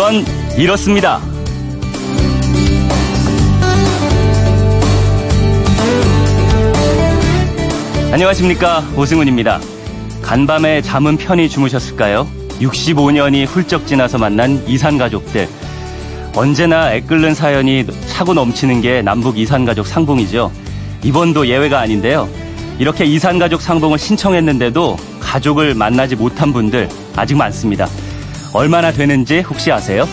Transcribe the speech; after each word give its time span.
그건 0.00 0.24
이렇습니다. 0.56 1.20
안녕하십니까. 8.10 8.82
오승훈입니다. 8.96 9.60
간밤에 10.22 10.80
잠은 10.80 11.18
편히 11.18 11.50
주무셨을까요? 11.50 12.26
65년이 12.62 13.44
훌쩍 13.46 13.86
지나서 13.86 14.16
만난 14.16 14.66
이산 14.66 14.96
가족들. 14.96 15.46
언제나 16.34 16.94
애끓는 16.94 17.34
사연이 17.34 17.84
차고 18.06 18.32
넘치는 18.32 18.80
게 18.80 19.02
남북 19.02 19.36
이산 19.36 19.66
가족 19.66 19.86
상봉이죠. 19.86 20.50
이번도 21.04 21.46
예외가 21.46 21.78
아닌데요. 21.78 22.26
이렇게 22.78 23.04
이산 23.04 23.38
가족 23.38 23.60
상봉을 23.60 23.98
신청했는데도 23.98 24.96
가족을 25.20 25.74
만나지 25.74 26.16
못한 26.16 26.54
분들 26.54 26.88
아직 27.16 27.36
많습니다. 27.36 27.86
얼마나 28.52 28.92
되는지 28.92 29.40
혹시 29.40 29.70
아세요? 29.70 30.06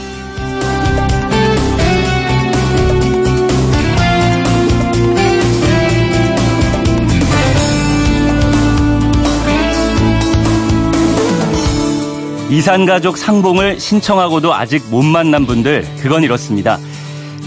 이산가족 12.49 13.17
상봉을 13.17 13.79
신청하고도 13.79 14.53
아직 14.53 14.81
못 14.89 15.03
만난 15.03 15.45
분들, 15.45 15.85
그건 15.99 16.23
이렇습니다. 16.23 16.79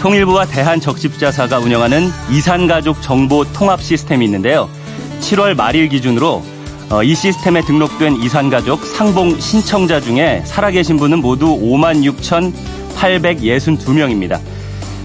통일부와 0.01 0.45
대한적십자사가 0.45 1.59
운영하는 1.59 2.11
이산가족 2.31 3.01
정보 3.01 3.45
통합 3.53 3.83
시스템이 3.83 4.25
있는데요. 4.27 4.69
7월 5.21 5.57
말일 5.57 5.89
기준으로 5.89 6.43
어, 6.91 7.03
이 7.05 7.15
시스템에 7.15 7.61
등록된 7.63 8.17
이산가족 8.17 8.85
상봉 8.85 9.39
신청자 9.39 10.01
중에 10.01 10.43
살아계신 10.45 10.97
분은 10.97 11.21
모두 11.21 11.47
5만 11.47 12.03
6,862명입니다. 12.95 14.41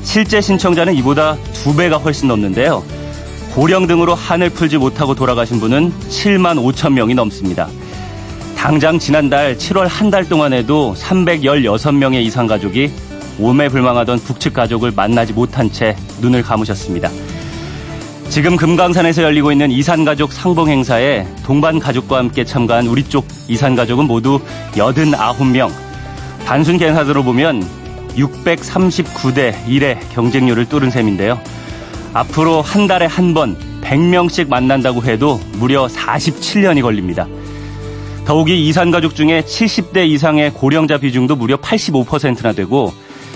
실제 0.04 0.42
신청자는 0.42 0.96
이보다 0.96 1.38
두 1.54 1.76
배가 1.76 1.98
훨씬 1.98 2.28
넘는데요. 2.28 2.84
고령 3.54 3.86
등으로 3.88 4.16
한을 4.16 4.50
풀지 4.50 4.78
못하고 4.78 5.14
돌아가신 5.16 5.60
분은 5.60 5.94
7만 6.10 6.58
5천 6.74 6.94
명이 6.94 7.14
넘습니다. 7.14 7.68
당장 8.58 8.98
지난달 8.98 9.56
7월 9.56 9.88
한 9.88 10.10
달 10.10 10.28
동안에도 10.28 10.96
316명의 10.98 12.24
이상 12.24 12.48
가족이 12.48 12.92
오매불망하던 13.40 14.20
북측 14.20 14.54
가족을 14.54 14.92
만나지 14.96 15.34
못한 15.34 15.72
채 15.72 15.96
눈을 16.22 16.42
감으셨습니다. 16.42 17.12
지금 18.30 18.58
금강산에서 18.58 19.24
열리고 19.24 19.52
있는 19.52 19.72
이산가족 19.72 20.34
상봉 20.34 20.68
행사에 20.68 21.26
동반 21.46 21.80
가족과 21.80 22.18
함께 22.18 22.44
참가한 22.44 22.88
우리 22.88 23.04
쪽 23.04 23.26
이산가족은 23.48 24.06
모두 24.06 24.42
89명. 24.74 25.72
단순 26.46 26.78
계산으로 26.78 27.24
보면 27.24 27.66
639대 28.16 29.54
1의 29.68 29.98
경쟁률을 30.14 30.66
뚫은 30.68 30.90
셈인데요. 30.90 31.40
앞으로 32.14 32.62
한 32.62 32.88
달에 32.88 33.06
한 33.06 33.34
번 33.34 33.58
100명씩 33.82 34.48
만난다고 34.50 35.04
해도 35.04 35.40
무려 35.54 35.88
47년이 35.88 36.82
걸립니다. 36.82 37.28
더욱이 38.26 38.68
이산 38.68 38.90
가족 38.90 39.16
중에 39.16 39.42
70대 39.42 40.08
이상의 40.10 40.52
고령자 40.52 40.98
비중도 40.98 41.36
무려 41.36 41.58
85%나 41.58 42.54
되고 42.54 42.92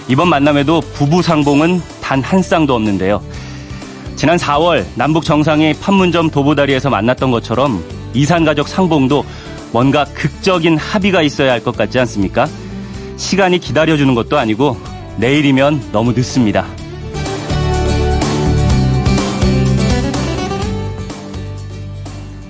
이번 0.08 0.30
만남에도 0.30 0.82
부부 0.94 1.22
상봉은 1.22 1.82
단 2.02 2.22
한 2.24 2.42
쌍도 2.42 2.74
없는데요. 2.74 3.22
지난 4.20 4.36
4월 4.36 4.84
남북 4.96 5.24
정상이 5.24 5.74
판문점 5.76 6.30
도보다리에서 6.30 6.90
만났던 6.90 7.32
것처럼 7.32 7.82
이산 8.14 8.44
가족 8.44 8.68
상봉도 8.68 9.24
뭔가 9.72 10.04
극적인 10.04 10.76
합의가 10.76 11.22
있어야 11.22 11.54
할 11.54 11.62
것 11.64 11.78
같지 11.78 12.00
않습니까? 12.00 12.46
시간이 13.16 13.60
기다려주는 13.60 14.14
것도 14.16 14.38
아니고 14.38 14.76
내일이면 15.20 15.92
너무 15.94 16.12
늦습니다. 16.12 16.66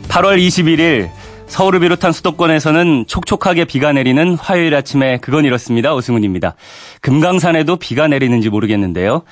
8월 0.08 0.40
21일 0.40 1.10
서울을 1.46 1.82
비롯한 1.82 2.12
수도권에서는 2.12 3.06
촉촉하게 3.08 3.66
비가 3.66 3.94
내리는 3.94 4.36
화요일 4.36 4.74
아침에 4.74 5.18
그건 5.18 5.46
이렇습니다. 5.46 5.94
오승훈입니다. 5.94 6.56
금강산에도 7.02 7.76
비가 7.76 8.08
내리는지 8.08 8.50
모르겠는데요. 8.50 9.24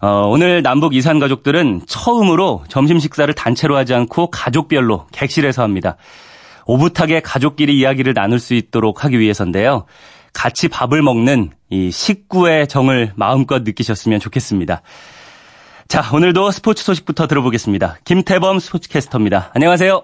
어, 0.00 0.28
오늘 0.28 0.62
남북 0.62 0.94
이산 0.94 1.18
가족들은 1.18 1.82
처음으로 1.86 2.64
점심 2.68 2.98
식사를 2.98 3.32
단체로 3.34 3.76
하지 3.76 3.94
않고 3.94 4.30
가족별로 4.30 5.06
객실에서 5.12 5.62
합니다. 5.62 5.96
오붓하게 6.66 7.20
가족끼리 7.20 7.78
이야기를 7.78 8.14
나눌 8.14 8.38
수 8.38 8.54
있도록 8.54 9.04
하기 9.04 9.18
위해서인데요. 9.18 9.86
같이 10.32 10.68
밥을 10.68 11.02
먹는 11.02 11.50
이 11.70 11.90
식구의 11.90 12.68
정을 12.68 13.12
마음껏 13.16 13.62
느끼셨으면 13.62 14.20
좋겠습니다. 14.20 14.82
자, 15.88 16.04
오늘도 16.12 16.50
스포츠 16.50 16.84
소식부터 16.84 17.26
들어보겠습니다. 17.26 17.96
김태범 18.04 18.58
스포츠캐스터입니다. 18.60 19.50
안녕하세요. 19.54 20.02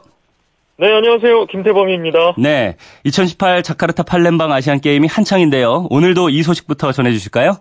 네, 0.79 0.93
안녕하세요. 0.93 1.47
김태범입니다. 1.47 2.35
네. 2.39 2.77
2018 3.05 3.63
자카르타 3.63 4.03
팔렘방 4.03 4.51
아시안 4.51 4.81
게임이 4.81 5.07
한창인데요. 5.07 5.87
오늘도 5.91 6.31
이 6.31 6.43
소식부터 6.43 6.91
전해 6.91 7.13
주실까요? 7.13 7.59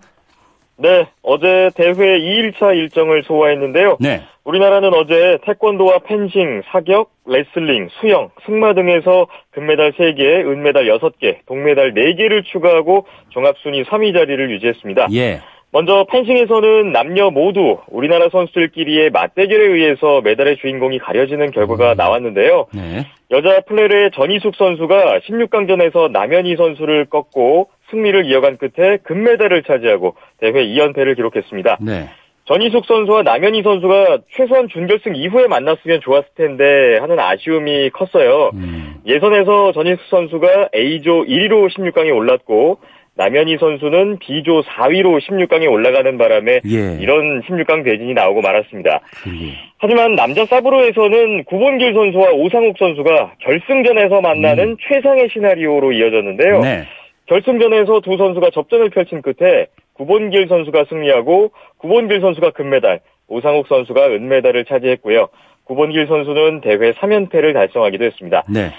네, 0.78 1.08
어제 1.22 1.70
대회 1.76 1.94
2일차 1.94 2.76
일정을 2.76 3.24
소화했는데요. 3.24 3.98
네. 4.00 4.24
우리나라는 4.44 4.94
어제 4.94 5.38
태권도와 5.46 6.00
펜싱, 6.00 6.64
사격, 6.72 7.12
레슬링, 7.26 7.88
수영, 8.02 8.30
승마 8.46 8.74
등에서 8.74 9.28
금메달 9.52 9.94
3개, 9.94 10.22
은메달 10.46 10.86
6개, 10.86 11.38
동메달 11.46 11.94
4개를 11.94 12.44
추가하고 12.44 13.06
종합순위 13.30 13.84
3위 13.84 14.14
자리를 14.14 14.52
유지했습니다. 14.52 15.08
예. 15.14 15.42
먼저 15.74 16.06
펜싱에서는 16.08 16.92
남녀 16.92 17.32
모두 17.32 17.80
우리나라 17.90 18.30
선수들끼리의 18.30 19.10
맞대결에 19.10 19.74
의해서 19.74 20.22
메달의 20.22 20.58
주인공이 20.58 21.00
가려지는 21.00 21.50
결과가 21.50 21.94
음. 21.94 21.98
나왔는데요. 21.98 22.68
네. 22.76 23.04
여자 23.32 23.60
플레르의 23.62 24.12
전희숙 24.14 24.56
선수가 24.56 25.22
16강전에서 25.28 26.12
남현희 26.12 26.58
선수를 26.58 27.06
꺾고 27.06 27.70
승리를 27.90 28.26
이어간 28.28 28.58
끝에 28.58 28.98
금메달을 28.98 29.64
차지하고 29.64 30.16
대회 30.38 30.52
2연패를 30.52 31.16
기록했습니다. 31.16 31.80
네. 31.82 32.08
전희숙 32.46 32.86
선수와 32.86 33.24
남현희 33.24 33.64
선수가 33.64 34.20
최소한 34.30 34.68
준결승 34.68 35.16
이후에 35.16 35.48
만났으면 35.48 36.02
좋았을 36.02 36.28
텐데 36.36 37.00
하는 37.00 37.20
아쉬움이 37.20 37.90
컸어요. 37.90 38.52
음. 38.54 38.98
예선에서 39.08 39.72
전희숙 39.72 40.06
선수가 40.12 40.70
A조 40.76 41.24
1위로 41.24 41.74
16강에 41.74 42.16
올랐고 42.16 42.78
남현희 43.16 43.58
선수는 43.60 44.18
B조 44.20 44.64
4위로 44.64 45.22
16강에 45.22 45.72
올라가는 45.72 46.18
바람에 46.18 46.62
예. 46.66 46.98
이런 47.00 47.42
16강 47.44 47.84
대진이 47.84 48.14
나오고 48.14 48.42
말았습니다. 48.42 49.02
예. 49.28 49.54
하지만 49.78 50.16
남자 50.16 50.46
사브로에서는 50.46 51.44
구본길 51.44 51.94
선수와 51.94 52.32
오상욱 52.32 52.76
선수가 52.80 53.34
결승전에서 53.40 54.22
만나는 54.22 54.70
음. 54.70 54.78
최상의 54.88 55.30
시나리오로 55.32 55.92
이어졌는데요. 55.92 56.60
네. 56.62 56.84
결승전에서 57.28 58.02
두 58.02 58.18
선수가 58.18 58.50
접전을 58.52 58.90
펼친 58.90 59.22
끝에 59.22 59.68
구본길 59.94 60.48
선수가 60.48 60.86
승리하고 60.90 61.52
구본길 61.78 62.20
선수가 62.20 62.52
금메달, 62.52 63.00
오상욱 63.28 63.68
선수가 63.68 64.08
은메달을 64.08 64.66
차지했고요. 64.66 65.30
구본길 65.66 66.08
선수는 66.08 66.62
대회 66.62 66.92
3연패를 66.92 67.54
달성하기도 67.54 68.04
했습니다. 68.04 68.44
네. 68.50 68.72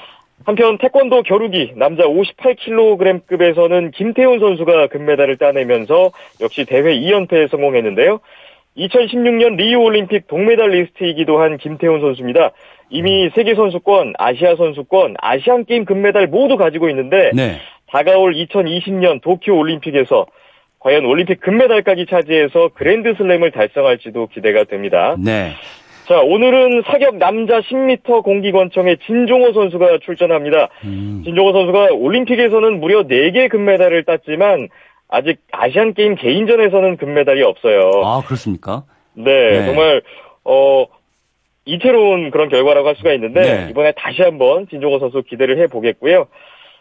한편 0.44 0.78
태권도 0.78 1.22
겨루기 1.22 1.72
남자 1.76 2.04
58kg급에서는 2.04 3.92
김태훈 3.92 4.40
선수가 4.40 4.88
금메달을 4.88 5.38
따내면서 5.38 6.10
역시 6.40 6.64
대회 6.64 6.94
2연패에 6.94 7.50
성공했는데요. 7.50 8.20
2016년 8.76 9.56
리우 9.56 9.80
올림픽 9.80 10.26
동메달리스트이기도 10.26 11.40
한 11.40 11.56
김태훈 11.58 12.00
선수입니다. 12.00 12.50
이미 12.90 13.30
세계 13.34 13.54
선수권, 13.54 14.14
아시아 14.18 14.56
선수권, 14.56 15.14
아시안 15.18 15.64
게임 15.64 15.84
금메달 15.84 16.26
모두 16.26 16.56
가지고 16.56 16.88
있는데 16.90 17.30
네. 17.34 17.58
다가올 17.88 18.34
2020년 18.34 19.22
도쿄 19.22 19.54
올림픽에서 19.54 20.26
과연 20.80 21.04
올림픽 21.06 21.40
금메달까지 21.40 22.06
차지해서 22.10 22.70
그랜드슬램을 22.74 23.52
달성할지도 23.52 24.26
기대가 24.26 24.64
됩니다. 24.64 25.16
네. 25.18 25.52
자, 26.06 26.20
오늘은 26.20 26.82
사격 26.86 27.16
남자 27.16 27.60
10m 27.60 28.22
공기권청의 28.22 28.98
진종호 29.06 29.52
선수가 29.54 29.98
출전합니다. 30.04 30.68
음. 30.84 31.22
진종호 31.24 31.52
선수가 31.52 31.94
올림픽에서는 31.94 32.78
무려 32.78 33.04
4개 33.04 33.48
금메달을 33.50 34.04
땄지만 34.04 34.68
아직 35.08 35.38
아시안 35.52 35.94
게임 35.94 36.14
개인전에서는 36.14 36.96
금메달이 36.98 37.42
없어요. 37.42 38.02
아, 38.04 38.20
그렇습니까? 38.26 38.84
네, 39.14 39.60
네. 39.60 39.66
정말 39.66 40.02
어 40.44 40.86
이태로운 41.64 42.30
그런 42.30 42.50
결과라고 42.50 42.88
할 42.88 42.96
수가 42.96 43.12
있는데 43.14 43.40
네. 43.40 43.70
이번에 43.70 43.92
다시 43.96 44.20
한번 44.22 44.68
진종호 44.68 44.98
선수 44.98 45.22
기대를 45.22 45.62
해 45.62 45.66
보겠고요. 45.68 46.26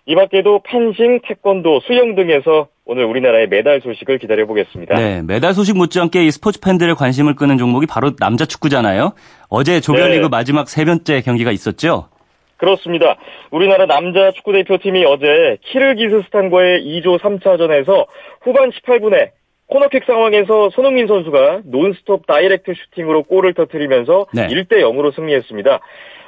이 0.06 0.16
밖에도 0.16 0.60
펜싱, 0.64 1.22
태권도, 1.24 1.80
수영 1.82 2.16
등에서 2.16 2.68
오늘 2.86 3.06
우리나라의 3.06 3.48
메달 3.48 3.80
소식을 3.80 4.18
기다려보겠습니다. 4.18 4.96
네, 4.96 5.22
메달 5.22 5.54
소식 5.54 5.78
못지않게 5.78 6.26
이 6.26 6.32
스포츠 6.32 6.60
팬들의 6.60 6.96
관심을 6.96 7.36
끄는 7.36 7.58
종목이 7.58 7.86
바로 7.86 8.14
남자 8.18 8.46
축구잖아요. 8.46 9.14
어제 9.48 9.80
조별리그 9.80 10.24
네. 10.24 10.28
마지막 10.30 10.68
세 10.68 10.84
번째 10.84 11.22
경기가 11.22 11.52
있었죠? 11.52 12.10
그렇습니다. 12.58 13.18
우리나라 13.52 13.86
남자 13.86 14.32
축구대표팀이 14.32 15.06
어제 15.06 15.58
키르기스스탄과의 15.62 16.82
2조 16.82 17.20
3차전에서 17.20 18.06
후반 18.42 18.72
18분에 18.72 19.32
코너킥 19.68 20.04
상황에서 20.06 20.70
손흥민 20.72 21.08
선수가 21.08 21.62
논스톱 21.66 22.28
다이렉트 22.28 22.74
슈팅으로 22.74 23.24
골을 23.24 23.54
터뜨리면서 23.54 24.28
네. 24.34 24.48
1대 24.48 24.74
0으로 24.82 25.16
승리했습니다. 25.16 25.80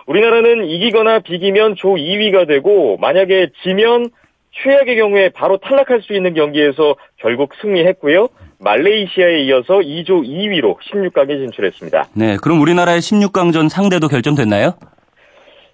우리나라는 0.05 0.65
이기거나 0.65 1.19
비기면 1.19 1.75
조 1.75 1.95
2위가 1.95 2.47
되고 2.47 2.97
만약에 2.97 3.49
지면 3.63 4.09
최악의 4.63 4.95
경우에 4.95 5.29
바로 5.29 5.57
탈락할 5.57 6.01
수 6.01 6.13
있는 6.13 6.33
경기에서 6.33 6.95
결국 7.17 7.53
승리했고요. 7.61 8.27
말레이시아에 8.59 9.43
이어서 9.43 9.79
2조 9.79 10.25
2위로 10.25 10.77
16강에 10.79 11.27
진출했습니다. 11.27 12.09
네, 12.13 12.37
그럼 12.41 12.61
우리나라의 12.61 12.99
16강전 12.99 13.67
상대도 13.69 14.07
결정됐나요? 14.07 14.75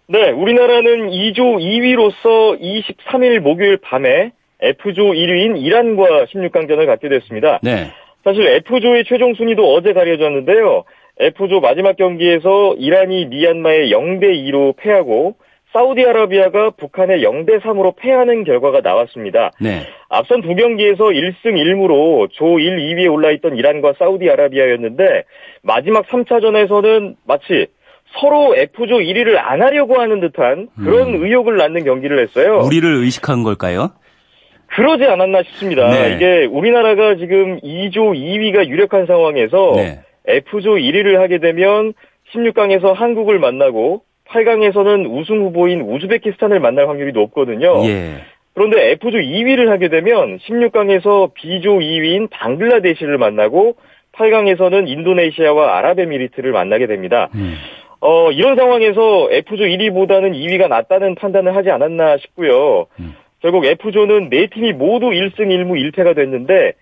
네, 0.07 0.29
우리나라는 0.31 1.09
2조 1.09 1.59
2위로서 1.59 2.59
23일 2.59 3.39
목요일 3.39 3.77
밤에 3.77 4.31
F조 4.61 5.11
1위인 5.11 5.61
이란과 5.61 6.25
16강전을 6.25 6.85
갖게 6.85 7.07
됐습니다. 7.09 7.59
네. 7.61 7.91
사실 8.23 8.45
F조의 8.47 9.03
최종 9.07 9.33
순위도 9.33 9.73
어제 9.73 9.93
가려졌는데요. 9.93 10.83
F조 11.21 11.59
마지막 11.59 11.95
경기에서 11.95 12.75
이란이 12.77 13.27
미얀마에 13.27 13.89
0대 13.89 14.23
2로 14.23 14.75
패하고 14.75 15.35
사우디아라비아가 15.73 16.71
북한에 16.71 17.19
0대 17.19 17.61
3으로 17.61 17.95
패하는 17.95 18.43
결과가 18.43 18.81
나왔습니다. 18.81 19.51
네. 19.61 19.87
앞선 20.09 20.41
두 20.41 20.53
경기에서 20.55 21.05
1승 21.05 21.45
1무로 21.45 22.29
조 22.31 22.59
1, 22.59 22.77
2위에 22.77 23.11
올라있던 23.11 23.55
이란과 23.55 23.93
사우디아라비아였는데 23.97 25.23
마지막 25.61 26.07
3차전에서는 26.07 27.15
마치 27.25 27.67
서로 28.19 28.53
F조 28.57 28.97
1위를 28.97 29.37
안 29.37 29.61
하려고 29.61 30.01
하는 30.01 30.19
듯한 30.19 30.67
그런 30.75 31.13
음. 31.13 31.23
의혹을 31.23 31.55
낳는 31.55 31.85
경기를 31.85 32.19
했어요. 32.19 32.63
우리를 32.65 32.93
의식한 32.95 33.43
걸까요? 33.43 33.91
그러지 34.67 35.05
않았나 35.05 35.43
싶습니다. 35.43 35.89
네. 35.89 36.15
이게 36.15 36.45
우리나라가 36.45 37.15
지금 37.15 37.59
2조 37.59 38.15
2위가 38.15 38.67
유력한 38.67 39.05
상황에서 39.05 39.73
네. 39.75 39.99
F조 40.27 40.75
1위를 40.75 41.15
하게 41.15 41.39
되면 41.39 41.93
16강에서 42.33 42.93
한국을 42.93 43.39
만나고 43.39 44.03
8강에서는 44.29 45.09
우승 45.09 45.41
후보인 45.41 45.81
우즈베키스탄을 45.81 46.59
만날 46.59 46.87
확률이 46.87 47.11
높거든요. 47.11 47.83
예. 47.85 48.15
그런데 48.53 48.91
F조 48.91 49.17
2위를 49.17 49.67
하게 49.67 49.89
되면 49.89 50.37
16강에서 50.39 51.33
B조 51.33 51.79
2위인 51.79 52.29
방글라데시를 52.29 53.17
만나고 53.17 53.75
8강에서는 54.13 54.87
인도네시아와 54.87 55.77
아랍에미리트를 55.77 56.51
만나게 56.51 56.87
됩니다. 56.87 57.29
음. 57.35 57.55
어, 58.01 58.31
이런 58.31 58.55
상황에서 58.57 59.29
F조 59.31 59.63
1위보다는 59.63 60.33
2위가 60.33 60.67
낫다는 60.67 61.15
판단을 61.15 61.55
하지 61.55 61.69
않았나 61.69 62.17
싶고요. 62.17 62.87
음. 62.99 63.15
결국 63.41 63.65
F조는 63.65 64.29
네 64.29 64.47
팀이 64.47 64.73
모두 64.73 65.07
1승 65.07 65.39
1무 65.39 65.91
1패가 65.91 66.15
됐는데 66.15 66.73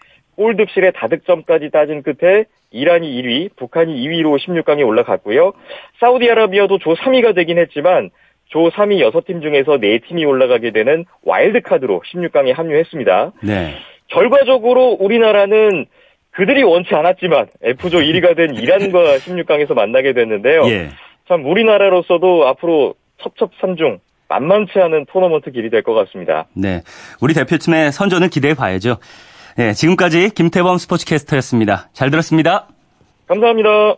골득실의 0.44 0.94
다득점까지 0.96 1.70
따진 1.70 2.02
끝에 2.02 2.46
이란이 2.72 3.12
1위, 3.22 3.50
북한이 3.58 3.94
2위로 3.94 4.38
16강에 4.40 4.88
올라갔고요. 4.88 5.52
사우디아라비아도 6.00 6.78
조 6.78 6.94
3위가 6.96 7.36
되긴 7.36 7.58
했지만 7.58 8.10
조 8.48 8.70
3위 8.70 9.02
6팀 9.12 9.42
중에서 9.42 9.74
4팀이 9.74 10.26
올라가게 10.26 10.72
되는 10.72 11.04
와일드카드로 11.24 12.02
16강에 12.10 12.54
합류했습니다. 12.56 13.34
네. 13.44 13.74
결과적으로 14.08 14.96
우리나라는 15.00 15.86
그들이 16.32 16.64
원치 16.64 16.96
않았지만 16.96 17.48
F조 17.62 18.00
1위가 18.00 18.38
된 18.38 18.56
이란과 18.56 19.18
16강에서 19.18 19.74
만나게 19.74 20.14
됐는데요. 20.14 20.62
예. 20.70 20.90
참 21.28 21.46
우리나라로서도 21.46 22.48
앞으로 22.48 22.96
첩첩산중 23.22 24.00
만만치 24.30 24.80
않은 24.80 25.06
토너먼트 25.12 25.52
길이 25.52 25.70
될 25.70 25.82
것 25.84 25.94
같습니다. 25.96 26.46
네. 26.54 26.82
우리 27.20 27.34
대표팀의 27.34 27.92
선전을 27.92 28.30
기대해 28.30 28.54
봐야죠. 28.54 28.98
네, 29.56 29.74
지금까지 29.74 30.32
김태범 30.32 30.78
스포츠캐스터였습니다. 30.78 31.90
잘 31.94 32.10
들었습니다. 32.12 32.68
감사합니다. 33.28 33.98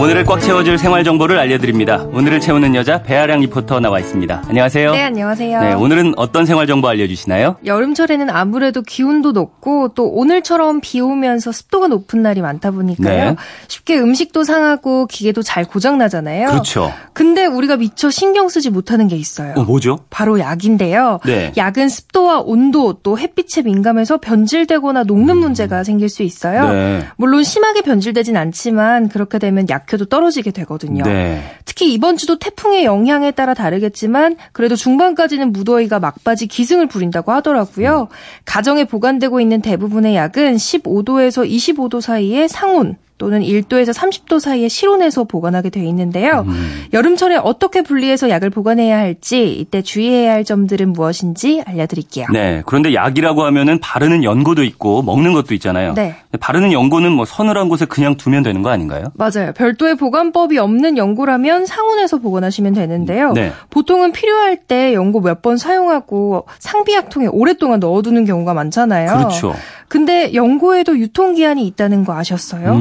오늘을 0.00 0.24
꽉 0.24 0.40
채워줄 0.40 0.78
생활 0.78 1.04
정보를 1.04 1.38
알려드립니다. 1.38 2.04
오늘을 2.04 2.40
채우는 2.40 2.74
여자 2.74 3.02
배아량 3.02 3.40
리포터 3.40 3.80
나와 3.80 4.00
있습니다. 4.00 4.44
안녕하세요. 4.48 4.92
네, 4.92 5.02
안녕하세요. 5.02 5.60
네, 5.60 5.72
오늘은 5.74 6.14
어떤 6.16 6.46
생활 6.46 6.66
정보 6.66 6.88
알려주시나요? 6.88 7.56
여름철에는 7.66 8.30
아무래도 8.30 8.80
기온도 8.80 9.32
높고 9.32 9.88
또 9.88 10.08
오늘처럼 10.08 10.80
비 10.80 11.00
오면서 11.02 11.52
습도가 11.52 11.88
높은 11.88 12.22
날이 12.22 12.40
많다 12.40 12.70
보니까요. 12.70 13.30
네. 13.32 13.36
쉽게 13.68 13.98
음식도 13.98 14.42
상하고 14.44 15.04
기계도 15.04 15.42
잘 15.42 15.66
고장 15.66 15.98
나잖아요. 15.98 16.48
그렇죠. 16.48 16.90
근데 17.12 17.44
우리가 17.44 17.76
미처 17.76 18.08
신경 18.08 18.48
쓰지 18.48 18.70
못하는 18.70 19.06
게 19.06 19.16
있어요. 19.16 19.52
어, 19.54 19.64
뭐죠? 19.64 19.98
바로 20.08 20.40
약인데요. 20.40 21.20
네. 21.26 21.52
약은 21.58 21.90
습도와 21.90 22.40
온도 22.40 22.94
또 23.02 23.18
햇빛에 23.18 23.60
민감해서 23.60 24.16
변질되거나 24.16 25.02
녹는 25.02 25.36
음. 25.36 25.40
문제가 25.40 25.84
생길 25.84 26.08
수 26.08 26.22
있어요. 26.22 26.72
네. 26.72 27.06
물론 27.16 27.44
심하게 27.44 27.82
변질되진 27.82 28.38
않지만 28.38 29.10
그렇게 29.10 29.38
되면 29.38 29.68
약 29.68 29.89
약효도 29.90 30.06
떨어지게 30.06 30.52
되거든요. 30.52 31.02
네. 31.04 31.42
특히 31.64 31.92
이번 31.92 32.16
주도 32.16 32.38
태풍의 32.38 32.84
영향에 32.84 33.32
따라 33.32 33.54
다르겠지만 33.54 34.36
그래도 34.52 34.76
중반까지는 34.76 35.52
무더위가 35.52 35.98
막바지 35.98 36.46
기승을 36.46 36.86
부린다고 36.86 37.32
하더라고요. 37.32 38.02
음. 38.02 38.14
가정에 38.44 38.84
보관되고 38.84 39.40
있는 39.40 39.60
대부분의 39.60 40.14
약은 40.14 40.56
15도에서 40.56 41.48
25도 41.48 42.00
사이의 42.00 42.48
상온 42.48 42.96
또는 43.20 43.42
1도에서 43.42 43.92
30도 43.92 44.40
사이의 44.40 44.70
실온에서 44.70 45.24
보관하게 45.24 45.68
되어 45.68 45.84
있는데요. 45.84 46.46
음. 46.48 46.84
여름철에 46.94 47.36
어떻게 47.36 47.82
분리해서 47.82 48.30
약을 48.30 48.48
보관해야 48.48 48.96
할지 48.96 49.52
이때 49.52 49.82
주의해야 49.82 50.32
할 50.32 50.42
점들은 50.44 50.94
무엇인지 50.94 51.62
알려드릴게요. 51.66 52.28
네. 52.32 52.62
그런데 52.64 52.94
약이라고 52.94 53.44
하면은 53.44 53.78
바르는 53.78 54.24
연고도 54.24 54.64
있고 54.64 55.02
먹는 55.02 55.34
것도 55.34 55.52
있잖아요. 55.52 55.92
네. 55.92 56.16
바르는 56.40 56.72
연고는 56.72 57.12
뭐 57.12 57.26
서늘한 57.26 57.68
곳에 57.68 57.84
그냥 57.84 58.16
두면 58.16 58.42
되는 58.42 58.62
거 58.62 58.70
아닌가요? 58.70 59.08
맞아요. 59.14 59.52
별도의 59.54 59.96
보관법이 59.96 60.56
없는 60.56 60.96
연고라면 60.96 61.66
상온에서 61.66 62.16
보관하시면 62.18 62.72
되는데요. 62.72 63.32
네. 63.34 63.52
보통은 63.68 64.12
필요할 64.12 64.56
때 64.56 64.94
연고 64.94 65.20
몇 65.20 65.40
번 65.42 65.56
사용하고 65.56 66.44
상비약통에 66.58 67.26
오랫동안 67.26 67.80
넣어두는 67.80 68.24
경우가 68.26 68.52
많잖아요. 68.54 69.16
그렇죠. 69.16 69.54
근데 69.88 70.32
연고에도 70.34 70.96
유통기한이 70.98 71.66
있다는 71.66 72.04
거 72.04 72.12
아셨어요? 72.14 72.74
음, 72.74 72.78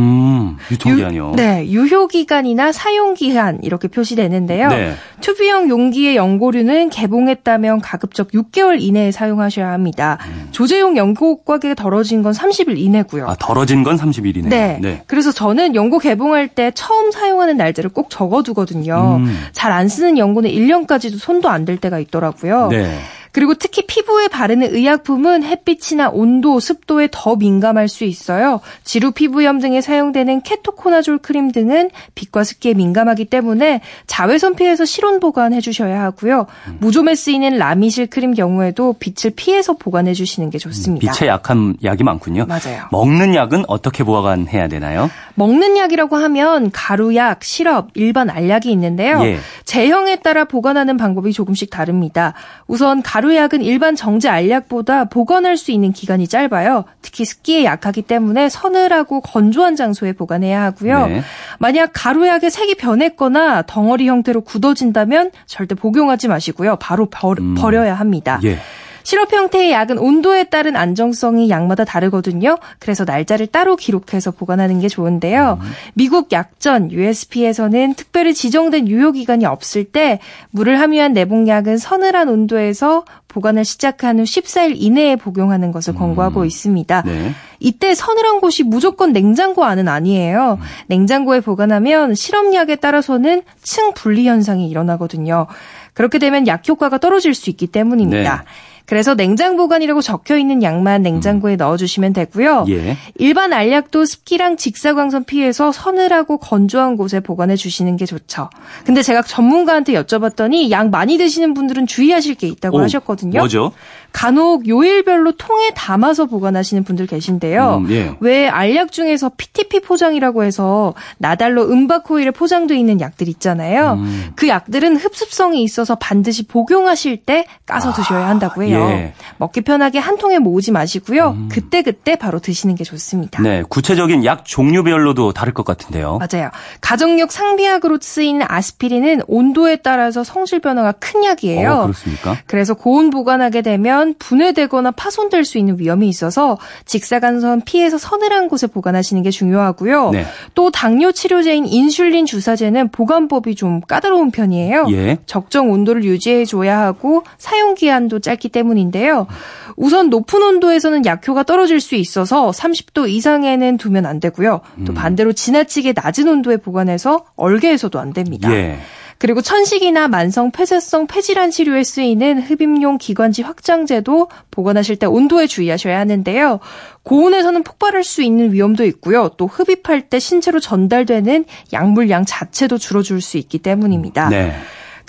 유통기한이요? 0.72 1.32
유, 1.32 1.36
네, 1.36 1.66
유효기간이나 1.70 2.72
사용기한 2.72 3.60
이렇게 3.64 3.88
표시되는데요. 3.88 4.68
네. 4.70 4.94
투비형 5.22 5.70
용기의 5.70 6.16
연고류는 6.16 6.90
개봉했다면 6.90 7.82
가급적 7.82 8.32
6개월 8.32 8.82
이내에 8.82 9.12
사용하셔야 9.12 9.72
합니다. 9.72 10.18
음. 10.28 10.48
조제용 10.52 10.98
연고 10.98 11.44
가격이 11.44 11.76
덜어진 11.76 12.24
건 12.24 12.34
30일 12.34 12.78
이내고요. 12.78 13.28
아, 13.28 13.36
덜어진 13.40 13.84
건 13.84 13.96
30일이네요. 13.98 14.50
네. 14.50 14.80
네. 14.82 15.04
그래서 15.08 15.32
저는 15.32 15.76
연고 15.76 16.00
개봉할 16.00 16.50
때 16.50 16.72
처음 16.74 17.12
사용하는 17.12 17.58
날짜를 17.58 17.90
꼭 17.92 18.10
적어두거든요. 18.10 19.18
음. 19.20 19.40
잘안 19.54 19.88
쓰는 19.88 20.18
연고는 20.18 20.50
1년까지도 20.50 21.20
손도 21.20 21.48
안 21.48 21.60
댈 21.70 21.76
때가 21.78 22.00
있더라고요. 22.00 22.70
네. 22.72 22.98
그리고 23.32 23.54
특히 23.54 23.86
피부에 24.10 24.28
바르는 24.28 24.74
의약품은 24.74 25.44
햇빛이나 25.44 26.10
온도, 26.10 26.60
습도에 26.60 27.10
더 27.12 27.36
민감할 27.36 27.88
수 27.88 28.04
있어요. 28.04 28.60
지루 28.84 29.12
피부염 29.12 29.60
등에 29.60 29.82
사용되는 29.82 30.42
케토코나졸 30.42 31.20
크림 31.20 31.52
등은 31.52 31.92
빛과 32.16 32.44
습기에 32.44 32.74
민감하기 32.74 33.26
때문에 33.26 33.82
자외선 34.08 34.56
피해서 34.56 34.84
실온 34.84 35.20
보관해 35.20 35.62
주셔야 35.62 36.02
하고요. 36.02 36.48
음. 36.68 36.78
무좀에 36.80 37.14
쓰이는 37.14 37.58
라미실 37.58 38.08
크림 38.08 38.34
경우에도 38.34 38.96
빛을 39.00 39.34
피해서 39.36 39.74
보관해 39.74 40.14
주시는 40.14 40.50
게 40.50 40.58
좋습니다. 40.58 41.06
음, 41.06 41.14
빛에 41.14 41.28
약한 41.28 41.76
약이 41.84 42.04
많군요. 42.04 42.46
맞아요. 42.48 42.88
먹는 42.92 43.36
약은 43.36 43.66
어떻게 43.68 44.04
보관해야 44.04 44.68
되나요? 44.68 45.10
먹는 45.36 45.78
약이라고 45.78 46.18
하면 46.18 46.72
가루약, 46.72 47.44
시럽, 47.44 47.90
일반 47.94 48.30
알약이 48.30 48.72
있는데요. 48.72 49.22
예. 49.24 49.38
제형에 49.66 50.18
따라 50.18 50.46
보관하는 50.46 50.98
방법이 50.98 51.32
조금씩 51.32 51.70
다릅니다. 51.70 52.34
우선 52.68 53.04
가루 53.04 53.30
가루약은 53.30 53.62
일반 53.62 53.96
정제 54.00 54.30
알약보다 54.30 55.06
보관할 55.06 55.58
수 55.58 55.72
있는 55.72 55.92
기간이 55.92 56.30
짧아요. 56.30 56.86
특히 57.02 57.26
습기에 57.26 57.66
약하기 57.66 58.04
때문에 58.04 58.48
서늘하고 58.48 59.20
건조한 59.20 59.76
장소에 59.76 60.14
보관해야 60.14 60.64
하고요. 60.64 61.08
네. 61.08 61.22
만약 61.60 61.92
가루약의 61.94 62.50
색이 62.50 62.76
변했거나 62.76 63.64
덩어리 63.64 64.08
형태로 64.08 64.42
굳어진다면 64.42 65.32
절대 65.48 65.76
복용하지 65.76 66.30
마시고요. 66.30 66.78
바로 66.78 67.08
버, 67.08 67.34
음. 67.34 67.56
버려야 67.56 67.94
합니다. 67.94 68.40
예. 68.46 68.60
시럽 69.04 69.34
형태의 69.34 69.72
약은 69.72 69.98
온도에 69.98 70.46
따른 70.46 70.76
안정성이 70.76 71.50
약마다 71.50 71.84
다르거든요. 71.84 72.58
그래서 72.78 73.06
날짜를 73.06 73.48
따로 73.48 73.76
기록해서 73.76 74.32
보관하는 74.32 74.80
게 74.80 74.88
좋은데요. 74.88 75.58
음. 75.62 75.72
미국 75.96 76.32
약전 76.32 76.92
USP에서는 76.92 77.96
특별히 77.96 78.34
지정된 78.34 78.88
유효 78.88 79.12
기간이 79.12 79.46
없을 79.46 79.84
때 79.84 80.20
물을 80.52 80.80
함유한 80.80 81.14
내복약은 81.14 81.80
서늘한 81.80 82.30
온도에서 82.30 83.04
보관을 83.30 83.64
시작한 83.64 84.20
후 84.20 84.24
14일 84.24 84.74
이내에 84.76 85.16
복용하는 85.16 85.72
것을 85.72 85.96
권고하고 85.96 86.42
음. 86.42 86.46
있습니다. 86.46 87.04
네. 87.06 87.32
이때 87.60 87.96
서늘한 87.96 88.42
곳이 88.42 88.64
무조건 88.64 89.14
냉장고 89.14 89.64
안은 89.64 89.88
아니에요. 89.88 90.58
음. 90.60 90.66
냉장고에 90.88 91.40
보관하면 91.40 92.16
실험약에 92.16 92.76
따라서는 92.78 93.44
층 93.62 93.94
분리 93.94 94.28
현상이 94.28 94.68
일어나거든요. 94.68 95.48
그렇게 95.94 96.18
되면 96.18 96.48
약 96.48 96.68
효과가 96.68 96.98
떨어질 96.98 97.34
수 97.34 97.50
있기 97.50 97.68
때문입니다. 97.68 98.38
네. 98.38 98.69
그래서 98.90 99.14
냉장 99.14 99.56
보관이라고 99.56 100.02
적혀 100.02 100.36
있는 100.36 100.64
양만 100.64 101.04
냉장고에 101.04 101.54
음. 101.54 101.58
넣어주시면 101.58 102.14
되고요. 102.14 102.66
예. 102.70 102.98
일반 103.20 103.54
알약도 103.54 104.04
습기랑 104.04 104.58
직사광선 104.58 105.26
피해서 105.26 105.72
서늘하고 105.72 106.40
건조한 106.40 106.98
곳에 106.98 107.20
보관해 107.20 107.56
주시는 107.56 107.98
게 107.98 108.08
좋죠. 108.08 108.50
근데 108.86 109.04
제가 109.04 109.22
전문가한테 109.22 109.94
여쭤봤더니 109.94 110.72
약 110.72 110.90
많이 110.90 111.20
드시는 111.20 111.54
분들은 111.54 111.86
주의하실 111.86 112.34
게 112.34 112.48
있다고 112.48 112.78
오, 112.78 112.82
하셨거든요. 112.82 113.38
뭐죠? 113.38 113.74
간혹 114.12 114.68
요일별로 114.68 115.34
통에 115.34 115.72
담아서 115.76 116.26
보관하시는 116.26 116.84
분들 116.84 117.08
계신데요. 117.08 117.84
음, 117.86 117.92
예. 117.92 118.16
왜 118.20 118.48
알약 118.48 118.92
중에서 118.92 119.32
PTP 119.38 119.82
포장이라고 119.82 120.44
해서 120.44 120.94
나달로 121.18 121.72
은바코일에 121.72 122.32
포장되어 122.32 122.76
있는 122.76 123.02
약들 123.02 123.28
있잖아요. 123.30 123.94
음. 123.94 124.32
그 124.36 124.48
약들은 124.48 124.98
흡습성이 124.98 125.64
있어서 125.64 125.96
반드시 125.96 126.48
복용하실 126.48 127.18
때 127.26 127.46
까서 127.66 127.92
아, 127.92 127.94
드셔야 127.94 128.28
한다고 128.28 128.64
해요. 128.64 128.80
예. 128.90 129.14
먹기 129.38 129.62
편하게 129.62 130.00
한 130.00 130.18
통에 130.18 130.40
모으지 130.40 130.72
마시고요. 130.72 131.30
음. 131.30 131.50
그때 131.52 131.82
그때 131.82 132.16
바로 132.16 132.40
드시는 132.40 132.76
게 132.76 132.84
좋습니다. 132.84 133.42
네, 133.42 133.64
구체적인 133.70 134.26
약 134.26 134.44
종류별로도 134.46 135.34
다를 135.34 135.54
것 135.54 135.66
같은데요. 135.66 136.18
맞아요. 136.20 136.50
가정용 136.82 137.28
상비약으로 137.30 138.00
쓰이는 138.02 138.46
아스피린은 138.50 139.22
온도에 139.28 139.78
따라서 139.78 140.24
성질 140.24 140.60
변화가 140.60 140.94
큰 140.94 141.24
약이에요. 141.24 141.72
어, 141.72 141.82
그렇습니까? 141.84 142.38
그래서 142.48 142.74
고온 142.74 143.10
보관하게 143.10 143.62
되면 143.62 143.99
되면 144.00 144.16
분해되거나 144.18 144.92
파손될 144.92 145.44
수 145.44 145.58
있는 145.58 145.78
위험이 145.78 146.08
있어서 146.08 146.58
직사광선 146.86 147.62
피해서 147.66 147.98
서늘한 147.98 148.48
곳에 148.48 148.68
보관하시는 148.68 149.22
게 149.22 149.30
중요하고요. 149.30 150.12
네. 150.12 150.26
또 150.56 150.72
당뇨 150.72 151.12
치료제인 151.12 151.66
인슐린 151.66 152.26
주사제는 152.26 152.90
보관법이 152.90 153.56
좀 153.56 153.82
까다로운 153.82 154.32
편이에요. 154.32 154.88
예. 154.92 155.18
적정 155.26 155.72
온도를 155.72 156.04
유지해 156.04 156.46
줘야 156.46 156.80
하고 156.80 157.24
사용 157.38 157.76
기한도 157.76 158.20
짧기 158.20 158.50
때문인데요. 158.50 159.28
우선 159.76 160.10
높은 160.10 160.42
온도에서는 160.42 161.06
약효가 161.06 161.44
떨어질 161.44 161.80
수 161.80 161.96
있어서 161.96 162.52
30도 162.52 163.10
이상에는 163.10 163.78
두면 163.78 164.06
안 164.06 164.20
되고요. 164.20 164.62
또 164.86 164.94
음. 164.94 164.96
반대로 164.96 165.34
지나치게 165.34 165.94
낮은 165.96 166.28
온도에 166.28 166.58
보관해서 166.58 167.26
얼개해서도 167.36 168.00
안 168.00 168.14
됩니다. 168.14 168.54
예. 168.54 168.80
그리고 169.20 169.42
천식이나 169.42 170.08
만성 170.08 170.50
폐쇄성 170.50 171.08
폐질환 171.08 171.52
치료에 171.52 171.84
쓰이는 171.84 172.42
흡입용 172.42 172.98
기관지 172.98 173.42
확장제도 173.42 174.30
보관하실 174.50 174.96
때 174.96 175.06
온도에 175.06 175.46
주의하셔야 175.46 176.00
하는데요. 176.00 176.60
고온에서는 177.04 177.64
폭발할 177.64 178.06
수 178.06 178.24
있는 178.24 178.54
위험도 178.54 178.86
있고요. 178.86 179.30
또 179.36 179.46
흡입할 179.46 180.10
때 180.10 180.20
신체로 180.20 180.62
전달되는 180.62 181.46
약물량 181.74 182.24
자체도 182.26 182.78
줄어들 182.78 183.20
수 183.20 183.38
있기 183.38 183.60
때문입니다. 183.60 184.30
네. 184.30 184.54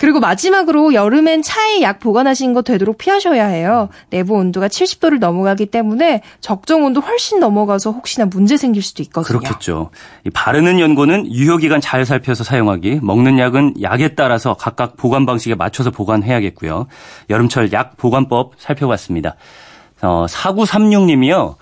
그리고 0.01 0.19
마지막으로 0.19 0.95
여름엔 0.95 1.43
차에 1.43 1.83
약 1.83 1.99
보관하신 1.99 2.55
거 2.55 2.63
되도록 2.63 2.97
피하셔야 2.97 3.45
해요. 3.45 3.87
내부 4.09 4.33
온도가 4.33 4.67
70도를 4.67 5.19
넘어가기 5.19 5.67
때문에 5.67 6.23
적정 6.39 6.83
온도 6.83 7.01
훨씬 7.01 7.39
넘어가서 7.39 7.91
혹시나 7.91 8.25
문제 8.25 8.57
생길 8.57 8.81
수도 8.81 9.03
있거든요. 9.03 9.37
그렇겠죠. 9.37 9.91
바르는 10.33 10.79
연고는 10.79 11.31
유효기간 11.31 11.81
잘 11.81 12.03
살펴서 12.03 12.43
사용하기, 12.43 13.01
먹는 13.03 13.37
약은 13.37 13.75
약에 13.83 14.15
따라서 14.15 14.55
각각 14.55 14.97
보관 14.97 15.27
방식에 15.27 15.53
맞춰서 15.53 15.91
보관해야겠고요. 15.91 16.87
여름철 17.29 17.71
약 17.71 17.95
보관법 17.97 18.53
살펴봤습니다. 18.57 19.35
어, 20.01 20.25
4936님이요. 20.27 21.57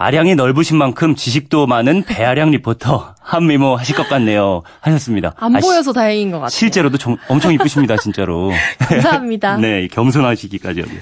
아량이 0.00 0.36
넓으신 0.36 0.78
만큼 0.78 1.16
지식도 1.16 1.66
많은 1.66 2.04
배아량 2.04 2.52
리포터 2.52 3.16
한미모 3.20 3.74
하실 3.76 3.96
것 3.96 4.08
같네요. 4.08 4.62
하셨습니다. 4.80 5.34
안 5.36 5.56
아, 5.56 5.58
보여서 5.58 5.92
다행인 5.92 6.30
것 6.30 6.38
같아요. 6.38 6.50
실제로도 6.50 6.98
정, 6.98 7.16
엄청 7.26 7.52
이쁘십니다, 7.52 7.96
진짜로. 7.96 8.52
감사합니다. 8.78 9.56
네, 9.60 9.88
겸손하시기까지 9.88 10.80
여기. 10.80 10.92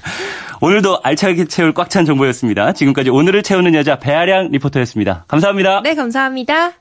오늘도 0.62 1.00
알차게 1.02 1.44
채울 1.44 1.74
꽉 1.74 1.90
찬 1.90 2.06
정보였습니다. 2.06 2.72
지금까지 2.72 3.10
오늘을 3.10 3.42
채우는 3.42 3.74
여자 3.74 3.98
배아량 3.98 4.50
리포터였습니다. 4.50 5.26
감사합니다. 5.28 5.82
네, 5.82 5.94
감사합니다. 5.94 6.72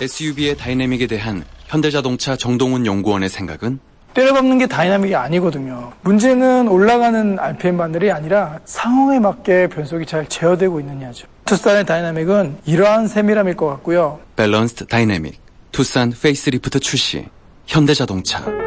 SUV의 0.00 0.56
dynamic에 0.56 1.06
대한 1.06 1.44
현대자동차 1.66 2.36
정동훈 2.36 2.86
연구원의 2.86 3.28
생각은 3.28 3.78
때려박는 4.14 4.58
게 4.58 4.66
dynamic이 4.66 5.14
아니거든요. 5.14 5.92
문제는 6.02 6.68
올라가는 6.68 7.38
RPM 7.38 7.76
바늘이 7.76 8.10
아니라 8.10 8.60
상황에 8.64 9.18
맞게 9.18 9.68
변속이 9.68 10.06
잘 10.06 10.26
제어되고 10.28 10.80
있느냐죠. 10.80 11.26
투싼의 11.44 11.84
dynamic은 11.84 12.58
이러한 12.64 13.08
세밀함일 13.08 13.56
것 13.56 13.66
같고요. 13.66 14.20
balanced 14.36 14.86
dynamic 14.86 15.40
투싼 15.72 16.12
페이스리프트 16.12 16.80
출시 16.80 17.26
현대자동차 17.66 18.63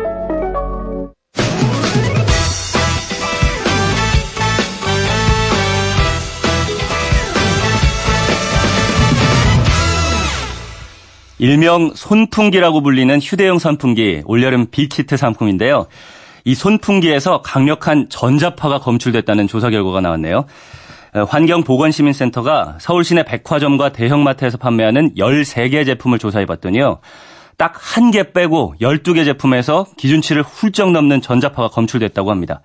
일명 11.40 11.92
손풍기라고 11.94 12.82
불리는 12.82 13.20
휴대용 13.22 13.60
선풍기 13.60 14.22
올여름 14.26 14.68
빅히트 14.72 15.18
상품인데요. 15.18 15.88
이 16.46 16.56
손풍기에서 16.56 17.42
강력한 17.42 18.08
전자파가 18.10 18.80
검출됐다는 18.80 19.48
조사 19.48 19.70
결과가 19.70 20.02
나왔네요. 20.02 20.46
어, 21.14 21.24
환경보건시민센터가 21.24 22.78
서울 22.80 23.04
시내 23.04 23.24
백화점과 23.24 23.90
대형마트에서 23.92 24.58
판매하는 24.58 25.14
13개 25.16 25.86
제품을 25.86 26.20
조사해 26.20 26.46
봤더니요. 26.46 27.00
딱 27.58 27.74
한 27.98 28.12
개 28.12 28.32
빼고 28.34 28.76
12개 28.82 29.26
제품에서 29.26 29.88
기준치를 29.98 30.44
훌쩍 30.44 30.92
넘는 30.92 31.22
전자파가 31.22 31.70
검출됐다고 31.70 32.30
합니다. 32.30 32.62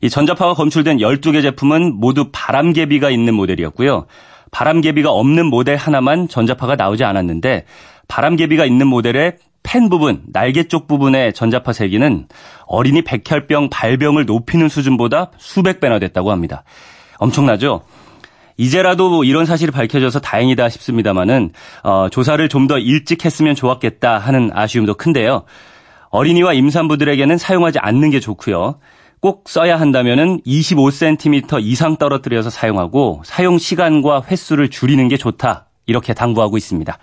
이 0.00 0.08
전자파가 0.10 0.54
검출된 0.54 0.98
12개 0.98 1.42
제품은 1.42 1.94
모두 1.96 2.28
바람개비가 2.32 3.10
있는 3.10 3.34
모델이었고요. 3.34 4.06
바람개비가 4.54 5.10
없는 5.10 5.46
모델 5.46 5.74
하나만 5.74 6.28
전자파가 6.28 6.76
나오지 6.76 7.02
않았는데 7.02 7.64
바람개비가 8.06 8.64
있는 8.64 8.86
모델의 8.86 9.38
펜 9.64 9.88
부분, 9.88 10.22
날개 10.32 10.68
쪽 10.68 10.86
부분의 10.86 11.32
전자파 11.32 11.72
세기는 11.72 12.28
어린이 12.66 13.02
백혈병 13.02 13.68
발병을 13.70 14.26
높이는 14.26 14.68
수준보다 14.68 15.32
수백 15.38 15.80
배나 15.80 15.98
됐다고 15.98 16.30
합니다. 16.30 16.62
엄청나죠? 17.18 17.82
이제라도 18.56 19.24
이런 19.24 19.44
사실이 19.44 19.72
밝혀져서 19.72 20.20
다행이다 20.20 20.68
싶습니다만은 20.68 21.50
어, 21.82 22.08
조사를 22.10 22.48
좀 22.48 22.68
더 22.68 22.78
일찍 22.78 23.24
했으면 23.24 23.56
좋았겠다 23.56 24.18
하는 24.18 24.50
아쉬움도 24.54 24.94
큰데요. 24.94 25.42
어린이와 26.10 26.52
임산부들에게는 26.52 27.38
사용하지 27.38 27.80
않는 27.80 28.10
게 28.10 28.20
좋고요. 28.20 28.76
꼭 29.24 29.48
써야 29.48 29.80
한다면은 29.80 30.42
25cm 30.42 31.62
이상 31.62 31.96
떨어뜨려서 31.96 32.50
사용하고 32.50 33.22
사용 33.24 33.56
시간과 33.56 34.22
횟수를 34.30 34.68
줄이는 34.68 35.08
게 35.08 35.16
좋다. 35.16 35.68
이렇게 35.86 36.12
당부하고 36.12 36.58
있습니다. 36.58 36.98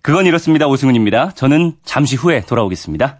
그건 0.00 0.24
이렇습니다. 0.24 0.66
오승훈입니다. 0.66 1.32
저는 1.32 1.74
잠시 1.84 2.16
후에 2.16 2.40
돌아오겠습니다. 2.46 3.18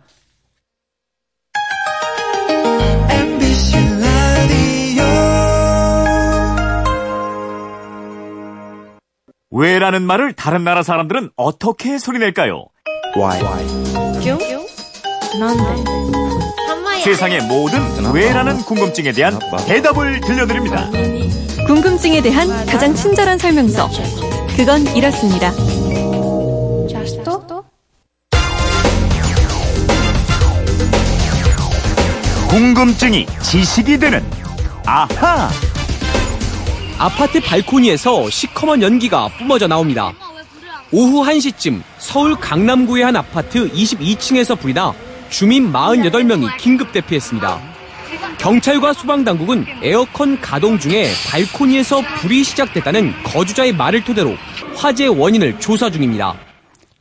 왜라는 9.50 10.00
말을 10.04 10.32
다른 10.32 10.64
나라 10.64 10.82
사람들은 10.82 11.28
어떻게 11.36 11.98
소리낼까요? 11.98 12.68
Why? 13.18 13.42
큐? 14.22 14.38
난데. 15.38 16.27
세상의 17.04 17.42
모든 17.42 17.80
왜라는 18.12 18.58
궁금증에 18.62 19.12
대한 19.12 19.38
대답을 19.66 20.20
들려드립니다. 20.20 20.90
궁금증에 21.66 22.20
대한 22.20 22.48
가장 22.66 22.94
친절한 22.94 23.38
설명서. 23.38 23.88
그건 24.56 24.84
이렇습니다. 24.96 25.52
궁금증이 32.48 33.26
지식이 33.42 33.98
되는 33.98 34.24
아하. 34.84 35.48
아파트 36.98 37.40
발코니에서 37.40 38.28
시커먼 38.28 38.82
연기가 38.82 39.28
뿜어져 39.38 39.68
나옵니다. 39.68 40.12
오후 40.90 41.24
1시쯤 41.24 41.82
서울 41.98 42.34
강남구의 42.34 43.04
한 43.04 43.16
아파트 43.16 43.70
22층에서 43.70 44.58
불이 44.58 44.74
나 44.74 44.92
주민 45.30 45.72
48명이 45.72 46.56
긴급 46.56 46.92
대피했습니다. 46.92 47.60
경찰과 48.38 48.92
소방당국은 48.92 49.66
에어컨 49.82 50.40
가동 50.40 50.78
중에 50.78 51.06
발코니에서 51.30 52.00
불이 52.18 52.44
시작됐다는 52.44 53.12
거주자의 53.24 53.72
말을 53.72 54.04
토대로 54.04 54.34
화재 54.76 55.06
원인을 55.06 55.58
조사 55.58 55.90
중입니다. 55.90 56.34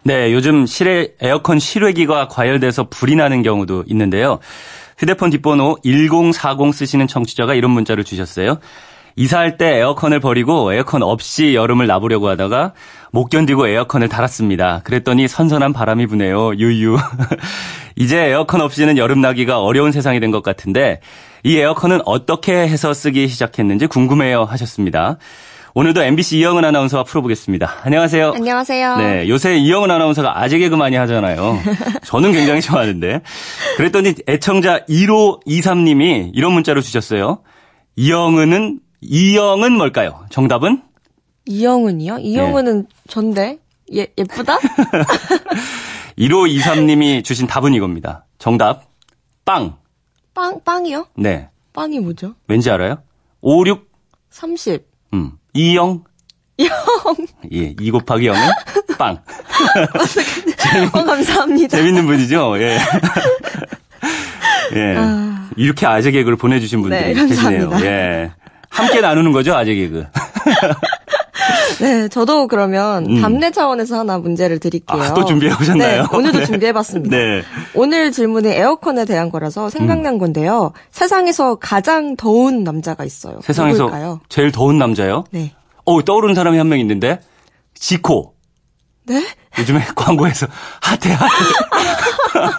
네, 0.04 0.32
요즘 0.34 0.66
실외 0.66 1.10
에어컨 1.22 1.60
실외기가 1.60 2.28
과열돼서 2.28 2.88
불이 2.90 3.16
나는 3.16 3.44
경우도 3.44 3.84
있는데요. 3.88 4.40
휴대폰 4.98 5.30
뒷번호 5.30 5.78
1040 5.84 6.74
쓰시는 6.74 7.08
청취자가 7.08 7.54
이런 7.54 7.72
문자를 7.72 8.04
주셨어요. 8.04 8.60
이사할 9.18 9.58
때 9.58 9.78
에어컨을 9.78 10.20
버리고 10.20 10.72
에어컨 10.74 11.02
없이 11.02 11.56
여름을 11.56 11.88
나보려고 11.88 12.30
하다가 12.30 12.74
못 13.12 13.26
견디고 13.26 13.68
에어컨을 13.68 14.10
달았습니다. 14.10 14.82
그랬더니 14.84 15.28
선선한 15.28 15.74
바람이 15.74 16.06
부네요. 16.06 16.54
유유. 16.56 16.98
이제 17.98 18.18
에어컨 18.20 18.62
없이는 18.62 18.96
여름 18.98 19.20
나기가 19.22 19.60
어려운 19.62 19.92
세상이 19.92 20.20
된 20.20 20.28
것 20.32 20.44
같은데 20.44 21.00
이 21.44 21.58
에어컨은 21.58 22.02
어떻게 22.06 22.54
해서 22.54 22.94
쓰기 22.94 23.28
시작했는지 23.28 23.88
궁금해요 23.88 24.44
하셨습니다. 24.44 25.18
오늘도 25.74 26.04
MBC 26.04 26.38
이영은 26.40 26.64
아나운서와 26.66 27.04
풀어보겠습니다. 27.04 27.72
안녕하세요. 27.84 28.34
안녕하세요. 28.36 28.98
네, 28.98 29.30
요새 29.30 29.58
이영은 29.58 29.90
아나운서가 29.90 30.40
아재 30.42 30.58
개그 30.60 30.76
많이 30.76 30.96
하잖아요. 30.96 31.60
저는 32.06 32.32
굉장히 32.34 32.62
좋아하는데. 32.62 33.22
그랬더니 33.78 34.14
애청자 34.28 34.80
1523님이 34.90 36.32
이런 36.34 36.54
문자로 36.54 36.82
주셨어요. 36.82 37.40
이영은은 37.96 38.80
이영은 39.02 39.74
뭘까요? 39.74 40.26
정답은? 40.30 40.82
이영은이요? 41.46 42.20
이영은은 42.20 42.84
네. 42.84 42.88
전데? 43.08 43.60
예, 43.94 44.08
예쁘다? 44.18 44.58
1523님이 46.20 47.24
주신 47.24 47.48
답은 47.48 47.74
이겁니다. 47.74 48.26
정답, 48.38 48.84
빵. 49.46 49.78
빵, 50.34 50.60
빵이요? 50.64 51.08
네. 51.16 51.50
빵이 51.74 52.00
뭐죠? 52.00 52.36
왠지 52.48 52.70
알아요? 52.70 53.02
56? 53.42 53.88
30. 54.30 54.86
음. 55.14 55.32
이영? 55.54 56.04
영. 56.60 56.70
예, 57.54 57.76
2 57.80 57.92
곱하기 57.92 58.28
0은 58.28 58.98
빵. 58.98 59.22
어, 60.94 61.04
감사합니다. 61.04 61.78
재밌는 61.78 62.06
분이죠? 62.08 62.60
예. 62.60 62.78
예. 64.76 64.96
아... 64.98 65.50
이렇게 65.56 65.86
아재 65.86 66.12
개그를 66.12 66.38
보내주신 66.38 66.82
분들이 66.82 67.14
네, 67.14 67.28
계시네요. 67.28 67.72
예. 67.82 68.32
함께 68.78 69.02
나누는 69.02 69.32
거죠, 69.32 69.56
아재 69.56 69.74
개그. 69.76 70.06
네, 71.80 72.08
저도 72.08 72.48
그러면 72.48 73.06
음. 73.06 73.22
답례 73.22 73.52
차원에서 73.52 74.00
하나 74.00 74.18
문제를 74.18 74.60
드릴게요. 74.60 75.02
아, 75.02 75.14
또 75.14 75.26
준비해 75.26 75.54
오셨나요? 75.54 76.02
네, 76.04 76.08
오늘도 76.12 76.40
네. 76.40 76.46
준비해 76.46 76.74
봤습니다. 76.74 77.16
네. 77.16 77.44
오늘 77.76 78.12
질문이 78.12 78.48
에어컨에 78.50 79.06
대한 79.06 79.30
거라서 79.30 79.70
생각난 79.70 80.14
음. 80.16 80.20
건데요. 80.20 80.72
세상에서 80.92 81.56
가장 81.56 82.16
더운 82.16 82.64
남자가 82.64 83.04
있어요. 83.06 83.40
세상에서 83.44 83.84
누구일까요? 83.84 84.22
제일 84.30 84.52
더운 84.52 84.78
남자요? 84.80 85.24
네. 85.32 85.54
어, 85.86 86.04
떠오르는 86.04 86.34
사람이 86.36 86.58
한 86.58 86.68
명 86.68 86.80
있는데. 86.80 87.20
지코. 87.76 88.34
네? 89.06 89.24
요즘에 89.60 89.86
광고에서 89.96 90.48
핫해 90.82 91.14
핫해. 91.14 92.52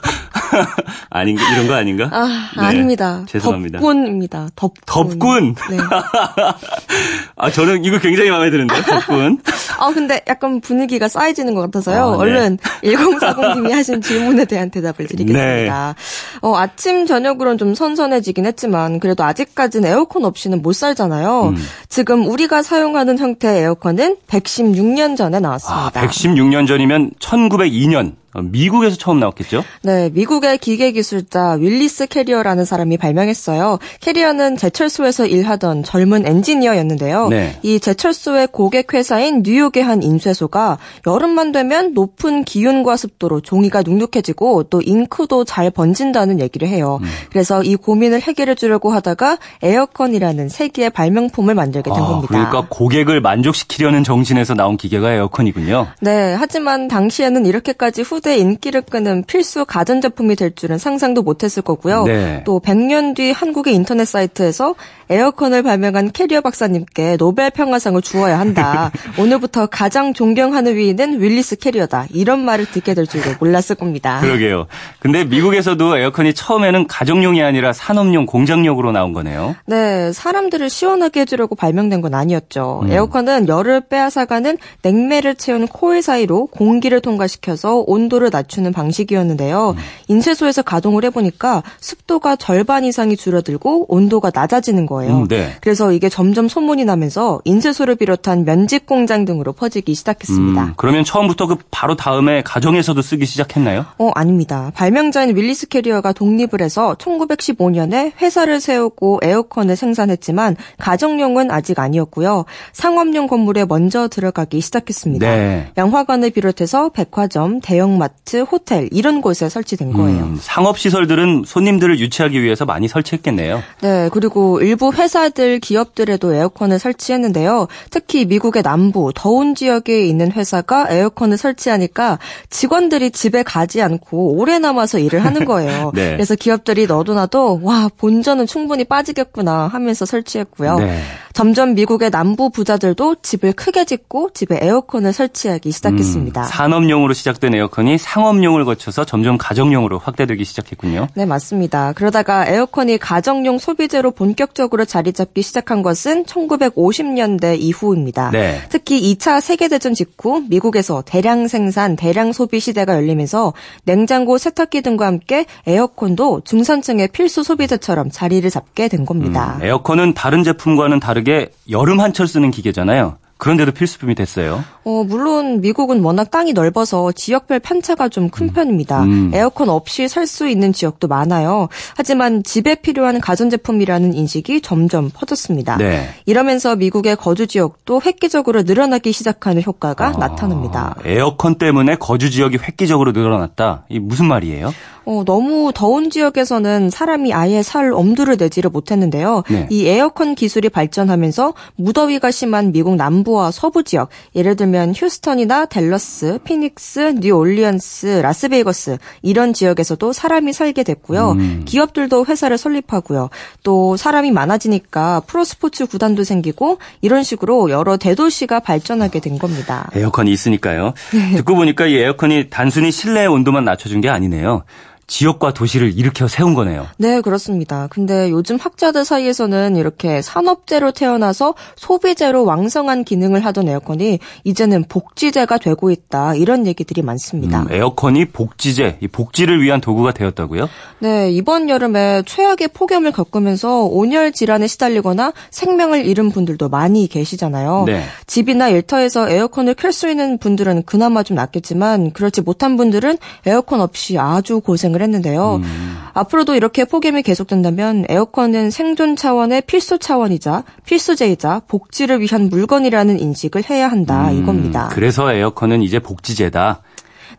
아닌가 1.11 1.43
이런 1.53 1.67
거 1.67 1.75
아닌가? 1.75 2.09
아 2.13 2.51
네, 2.57 2.63
아닙니다. 2.63 3.23
죄송합니다. 3.27 3.79
덥군입니다. 3.79 4.49
덥군. 4.57 4.83
덥군. 4.87 5.55
네. 5.71 5.77
아 7.37 7.51
저는 7.51 7.85
이거 7.85 7.99
굉장히 7.99 8.31
마음에 8.31 8.51
드는데 8.51 8.75
덥군. 8.83 9.41
아 9.79 9.91
근데 9.93 10.21
약간 10.29 10.61
분위기가 10.61 11.09
쌓여지는 11.09 11.55
것 11.55 11.61
같아서요. 11.63 12.05
아, 12.05 12.11
네. 12.13 12.17
얼른 12.19 12.59
1040님이 12.83 13.71
하신 13.73 14.01
질문에 14.01 14.45
대한 14.45 14.71
대답을 14.71 15.07
드리겠습니다. 15.07 15.95
네. 15.97 16.39
어, 16.41 16.57
아침 16.57 17.07
저녁으로는 17.07 17.59
좀 17.59 17.75
선선해지긴 17.75 18.47
했지만 18.47 19.01
그래도 19.01 19.25
아직까지는 19.25 19.89
에어컨 19.89 20.25
없이는 20.25 20.63
못 20.63 20.73
살잖아요. 20.73 21.55
음. 21.57 21.57
지금 21.89 22.27
우리가 22.27 22.63
사용하는 22.63 23.19
형태의 23.19 23.63
에어컨은 23.63 24.17
116년 24.29 25.17
전에 25.17 25.41
나왔습니다. 25.41 25.87
아, 25.87 25.91
116년 25.91 26.67
전이면 26.67 27.13
1902년 27.21 28.09
어, 28.09 28.13
미국에서 28.45 28.97
처음 28.97 29.21
나왔겠죠? 29.21 29.65
네, 29.83 30.11
미국의 30.13 30.59
기계기술자 30.59 31.53
윌리스 31.61 32.07
캐리어라는 32.07 32.65
사람이 32.65 32.97
발명했어요. 32.97 33.79
캐리어는 34.01 34.57
제철소에서 34.57 35.27
일하던 35.27 35.83
젊은 35.83 36.27
엔지니어였는데요. 36.27 37.29
네. 37.29 37.59
이 37.63 37.81
제철소의 37.81 38.49
고객 38.53 38.95
회사인 38.95 39.43
뉴욕의 39.45 39.83
한 39.83 40.03
인쇄소가 40.03 40.79
여름만 41.07 41.53
되면 41.53 41.95
높은 41.95 42.45
기온과 42.45 42.97
습도로 42.97 43.41
종이가 43.41 43.83
눅눅해지고 43.83 44.65
또 44.65 44.81
잉크도 44.83 45.45
잘 45.45 45.71
번진다는 45.71 46.41
얘기를 46.41 46.69
해요. 46.69 46.99
음. 47.03 47.09
그래서 47.31 47.63
이 47.63 47.77
고민을 47.77 48.21
해결해 48.21 48.55
주려고 48.55 48.91
하다가 48.93 49.39
에어컨이라는 49.63 50.49
세기의 50.49 50.91
발명품을 50.91 51.55
만들게 51.55 51.91
된 51.91 52.03
아, 52.03 52.07
겁니다. 52.07 52.29
그러니까 52.29 52.67
고객을 52.69 53.21
만족시키려는 53.21 54.05
정신에서 54.05 54.55
나온 54.55 54.77
기계가 54.77 55.13
에어컨이군요. 55.13 55.87
네, 56.01 56.35
하지만 56.39 56.89
당시에는 56.89 57.47
이렇게까지 57.47 58.03
후대 58.03 58.28
후대 58.29 58.37
인기를 58.37 58.83
끄는 58.83 59.25
필수 59.25 59.65
가전제품이 59.65 60.37
될 60.37 60.55
줄은 60.55 60.77
상상도 60.77 61.23
못했을 61.23 61.63
거고요. 61.63 62.05
네. 62.05 62.43
또 62.45 62.61
100년 62.61 63.17
뒤 63.17 63.33
한국의 63.33 63.75
인터넷 63.75 64.05
사이트에서 64.05 64.75
에어컨을 65.11 65.63
발명한 65.63 66.13
캐리어 66.13 66.43
박사님께 66.43 67.17
노벨 67.17 67.51
평화상을 67.51 68.01
주어야 68.03 68.39
한다. 68.39 68.91
오늘부터 69.19 69.67
가장 69.67 70.13
존경하는 70.13 70.77
위인은 70.77 71.23
윌리스 71.23 71.57
캐리어다. 71.57 72.07
이런 72.13 72.41
말을 72.41 72.67
듣게 72.67 72.93
될 72.93 73.07
줄도 73.07 73.37
몰랐을 73.41 73.77
겁니다. 73.79 74.21
그러게요. 74.21 74.67
근데 74.99 75.25
미국에서도 75.25 75.97
에어컨이 75.97 76.35
처음에는 76.35 76.87
가정용이 76.87 77.43
아니라 77.43 77.73
산업용 77.73 78.27
공장용으로 78.27 78.93
나온 78.93 79.15
거네요. 79.15 79.57
네, 79.65 80.13
사람들을 80.13 80.69
시원하게 80.69 81.21
해주려고 81.21 81.55
발명된 81.55 82.03
건 82.03 82.15
아니었죠. 82.15 82.81
음. 82.83 82.93
에어컨은 82.93 83.49
열을 83.49 83.89
빼앗아가는 83.89 84.59
냉매를 84.83 85.37
채운 85.37 85.67
코일 85.67 86.03
사이로 86.03 86.47
공기를 86.49 87.01
통과시켜서 87.01 87.83
온도를 87.87 88.31
낮추는 88.33 88.73
방식이었는데요. 88.73 89.71
음. 89.71 89.83
인쇄소에서 90.09 90.63
가동을 90.63 91.05
해보니까 91.05 91.63
습도가 91.81 92.37
절반 92.37 92.85
이상이 92.85 93.17
줄어들고 93.17 93.87
온도가 93.89 94.31
낮아지는 94.35 94.87
거예요. 94.87 95.19
음, 95.19 95.29
네. 95.29 95.55
그래서 95.61 95.93
이게 95.93 96.09
점점 96.09 96.49
소문이 96.49 96.85
나면서 96.85 97.41
인쇄소를 97.45 97.97
비롯한 97.97 98.45
면직 98.45 98.87
공장 98.87 99.25
등으로 99.25 99.53
퍼지기 99.53 99.95
시작했습니다. 99.95 100.65
음, 100.65 100.75
그러면 100.77 101.05
처음부터 101.05 101.47
그 101.47 101.57
바로 101.71 101.97
다음에 101.97 102.43
가정에서도 102.43 103.01
쓰기 103.03 103.27
시작했나요? 103.27 103.87
어, 103.99 104.11
아닙니다. 104.15 104.73
발명자인 104.75 105.37
윌리스 105.37 105.69
캐리어가 105.69 106.13
독립을 106.13 106.61
해서 106.61 106.95
1915년에 106.99 108.13
회사를 108.21 108.61
세우고 108.61 109.21
에어컨을 109.23 109.77
생산했지만 109.77 110.57
가정용은 110.79 111.51
아직 111.51 111.79
아니었고요. 111.79 112.45
상업용 112.73 113.27
건물에 113.27 113.65
먼저 113.65 114.09
들어가기 114.09 114.61
시작했습니다. 114.61 115.27
네. 115.27 115.69
양화관을 115.77 116.31
비롯해서 116.31 116.91
백화점, 116.91 117.61
대형마트, 117.99 118.41
호텔 118.43 118.89
이런 118.93 119.21
곳에 119.21 119.49
설치된 119.49 119.93
거예요. 119.93 120.25
음, 120.25 120.39
상업 120.41 120.79
시설들은 120.79 121.45
손님들을 121.47 121.99
유치하기 121.99 122.41
위해서 122.43 122.65
많이 122.65 122.89
설치했겠네요. 122.89 123.63
네, 123.83 124.09
그리고 124.13 124.61
일부 124.61 124.93
회사들, 124.93 125.59
기업들에도 125.61 126.33
에어컨을 126.35 126.79
설치했는데요. 126.79 127.67
특히 127.91 128.25
미국의 128.25 128.63
남부 128.63 129.13
더운 129.15 129.55
지역에 129.55 130.07
있는 130.07 130.33
회사가 130.33 130.87
에어컨을 130.91 131.37
설치하니까 131.37 132.19
직원들이 132.51 133.11
집에 133.11 133.43
가지 133.43 133.83
않고 133.83 134.39
오래 134.39 134.59
남아서 134.59 134.99
일을 134.99 135.25
하는 135.25 135.45
거예요. 135.49 135.91
네. 135.95 136.13
그래서 136.13 136.35
기업들이 136.35 136.87
너도나도 136.87 137.61
와 137.63 137.91
본전은 137.97 138.47
충분히 138.47 138.85
빠지겠구나 138.85 139.69
하면서 139.69 140.07
설치했고요. 140.07 140.79
네. 140.79 141.01
점점 141.33 141.75
미국의 141.75 142.11
남부 142.11 142.51
부자들도 142.51 143.17
집을 143.23 143.53
크게 143.53 143.85
짓고 143.85 144.31
집에 144.35 144.59
에어컨을 144.61 145.13
설치하기 145.13 145.71
시작했습니다. 145.71 146.43
음, 146.43 146.47
산업용으로 146.49 147.15
시작된 147.15 147.55
에어컨이 147.55 147.88
상업용을 147.97 148.65
거쳐서 148.65 149.05
점점 149.05 149.39
가정용으로 149.39 149.99
확대되기 149.99 150.45
시작했군요. 150.45 151.09
네, 151.15 151.25
맞습니다. 151.25 151.93
그러다가 151.93 152.47
에어컨이 152.47 152.99
가정용 152.99 153.59
소비재로 153.59 154.11
본격적으로 154.11 154.85
자리 154.85 155.13
잡기 155.13 155.43
시작한 155.43 155.83
것은 155.83 156.25
1950년대 156.25 157.59
이후입니다. 157.59 158.31
네. 158.33 158.61
특히 158.69 159.01
2차 159.15 159.41
세계대전 159.41 159.95
직후 159.95 160.43
미국에서 160.49 161.03
대량 161.07 161.49
생산, 161.49 161.97
대량 161.97 162.33
소비 162.33 162.61
시대가 162.61 162.95
열리면서 162.95 163.55
냉장고, 163.85 164.39
세탁기 164.39 164.83
등과 164.83 165.07
함께 165.07 165.47
에어컨도 165.67 166.43
중산층의 166.45 167.09
필수 167.09 167.43
소비재처럼 167.43 168.11
자리를 168.11 168.49
잡게 168.51 168.89
된 168.89 169.07
겁니다. 169.07 169.57
음, 169.59 169.65
에어컨은 169.65 170.15
다른 170.15 170.43
제품과는 170.45 171.01
다르게 171.01 171.51
여름 171.71 172.01
한철 172.01 172.27
쓰는 172.27 172.51
기계잖아요. 172.51 173.17
그런데도 173.39 173.73
필수품이 173.73 174.15
됐어요. 174.15 174.63
어, 174.85 175.05
물론 175.05 175.61
미국은 175.61 176.01
워낙 176.03 176.31
땅이 176.31 176.53
넓어서 176.53 177.13
지역별 177.13 177.61
편차가 177.61 178.09
좀큰 178.09 178.49
음. 178.49 178.53
편입니다. 178.53 179.03
음. 179.05 179.31
에어컨 179.35 179.69
없이 179.69 180.07
살 180.09 180.29
수 180.29 180.47
있는 180.47 180.73
지역도 180.73 181.09
많아요. 181.09 181.69
하지만 181.97 182.43
집에 182.45 182.75
필요한 182.75 183.19
가전제품이라는 183.21 184.15
인식이 184.15 184.61
점점 184.61 185.11
퍼졌습니다. 185.13 185.79
네. 185.79 186.11
이러면서 186.27 186.77
미국의 186.77 187.17
거주 187.17 187.47
지역도 187.47 188.03
획기적으로 188.05 188.63
늘어나기 188.63 189.11
시작하는 189.13 189.63
효과가 189.63 190.07
아, 190.09 190.13
나타납니다. 190.13 190.95
에어컨 191.05 191.55
때문에 191.55 191.97
거주 191.97 192.31
지역이 192.31 192.59
획기적으로 192.59 193.13
늘어났다. 193.13 193.87
이 193.89 193.99
무슨 193.99 194.27
말이에요? 194.27 194.73
어, 195.09 195.25
너무 195.25 195.73
더운 195.75 196.11
지역에서는 196.11 196.91
사람이 196.91 197.33
아예 197.33 197.63
살 197.63 197.95
엄두를 197.95 198.37
내지를 198.37 198.69
못했는데요. 198.69 199.43
네. 199.49 199.67
이 199.71 199.87
에어컨 199.87 200.35
기술이 200.35 200.69
발전하면서 200.69 201.55
무더위가 201.77 202.31
심한 202.31 202.73
미국 202.73 202.95
남부와 202.97 203.51
서부 203.51 203.85
지역, 203.85 204.11
예를 204.37 204.55
들면 204.55 204.93
휴스턴이나 204.95 205.65
댈러스, 205.65 206.39
피닉스, 206.45 207.15
뉴올리언스, 207.21 208.21
라스베이거스 208.23 208.99
이런 209.23 209.55
지역에서도 209.55 210.13
사람이 210.13 210.53
살게 210.53 210.83
됐고요. 210.83 211.31
음. 211.33 211.63
기업들도 211.65 212.27
회사를 212.27 212.59
설립하고요. 212.59 213.31
또 213.63 213.97
사람이 213.97 214.31
많아지니까 214.31 215.23
프로스포츠 215.27 215.87
구단도 215.87 216.23
생기고 216.23 216.81
이런 217.01 217.23
식으로 217.23 217.71
여러 217.71 217.97
대도시가 217.97 218.61
발전하게 218.61 219.21
된 219.21 219.39
겁니다. 219.39 219.89
에어컨이 219.95 220.31
있으니까요. 220.33 220.93
네. 221.15 221.37
듣고 221.37 221.55
보니까 221.55 221.87
이 221.87 221.97
에어컨이 221.97 222.51
단순히 222.51 222.91
실내 222.91 223.25
온도만 223.25 223.65
낮춰준 223.65 224.03
게 224.03 224.11
아니네요. 224.11 224.65
지역과 225.09 225.53
도시를 225.55 225.99
일으켜 225.99 226.29
세운 226.29 226.55
거네요. 226.55 226.87
네, 226.97 227.21
그렇습니다. 227.21 227.89
근데 227.91 228.31
요즘 228.31 228.57
학자들 228.57 229.05
사이에서는 229.05 229.75
이렇게 229.75 230.23
산업재로 230.23 230.93
태어나서 230.93 231.55
소비재로 231.77 232.45
왕성한 232.45 233.03
기능을 233.05 233.45
하던 233.47 233.69
에어컨이 233.69 234.21
이제는 234.45 234.85
복지재가 234.89 235.59
되고 235.59 235.91
있다. 235.91 236.35
이런 236.37 236.67
얘기들이 236.67 237.03
많습니다. 237.03 237.63
음, 237.63 237.73
에어컨이 237.73 238.27
복지재, 238.27 238.99
이 239.01 239.09
복지를 239.09 239.61
위한 239.63 239.81
도구가 239.81 240.13
되었다고요? 240.13 240.69
네, 241.01 241.31
이번 241.33 241.69
여름에 241.69 242.23
최악의 242.27 242.69
폭염을 242.75 243.11
겪으면서 243.13 243.85
온열 243.85 244.31
질환에 244.33 244.69
시달리거나 244.69 245.33
생명을 245.51 246.07
잃은 246.07 246.31
분들도 246.31 246.69
많이 246.69 247.09
계시잖아요. 247.09 247.85
네. 247.87 248.05
집이나 248.27 248.69
일터에서 248.69 249.29
에어컨을 249.29 249.75
켤 249.75 249.89
수 249.91 250.09
있는 250.09 250.37
분들은 250.39 250.83
그나마 250.85 251.23
좀 251.23 251.37
낫겠지만 251.37 252.13
그렇지 252.13 252.43
못한 252.43 252.77
분들은 252.77 253.17
에어컨 253.47 253.81
없이 253.81 254.19
아주 254.19 254.61
고생을 254.61 254.98
예상을 254.99 255.03
했는데요. 255.03 255.57
음. 255.57 255.99
앞으로도 256.15 256.55
이렇게 256.55 256.85
폭염이 256.85 257.23
계속된다면 257.23 258.05
에어컨은 258.09 258.71
생존 258.71 259.17
차원의 259.17 259.63
필수 259.63 259.99
차원이자 259.99 260.65
필수제이자 260.85 261.63
복지를 261.69 262.21
위한 262.21 262.49
물건이라는 262.49 263.19
인식을 263.21 263.71
해야 263.71 263.89
한다 263.89 264.31
음. 264.31 264.39
이겁니다. 264.39 264.89
그래서 264.93 265.33
에어컨은 265.33 265.83
이제 265.83 266.01
복지제다. 266.01 266.83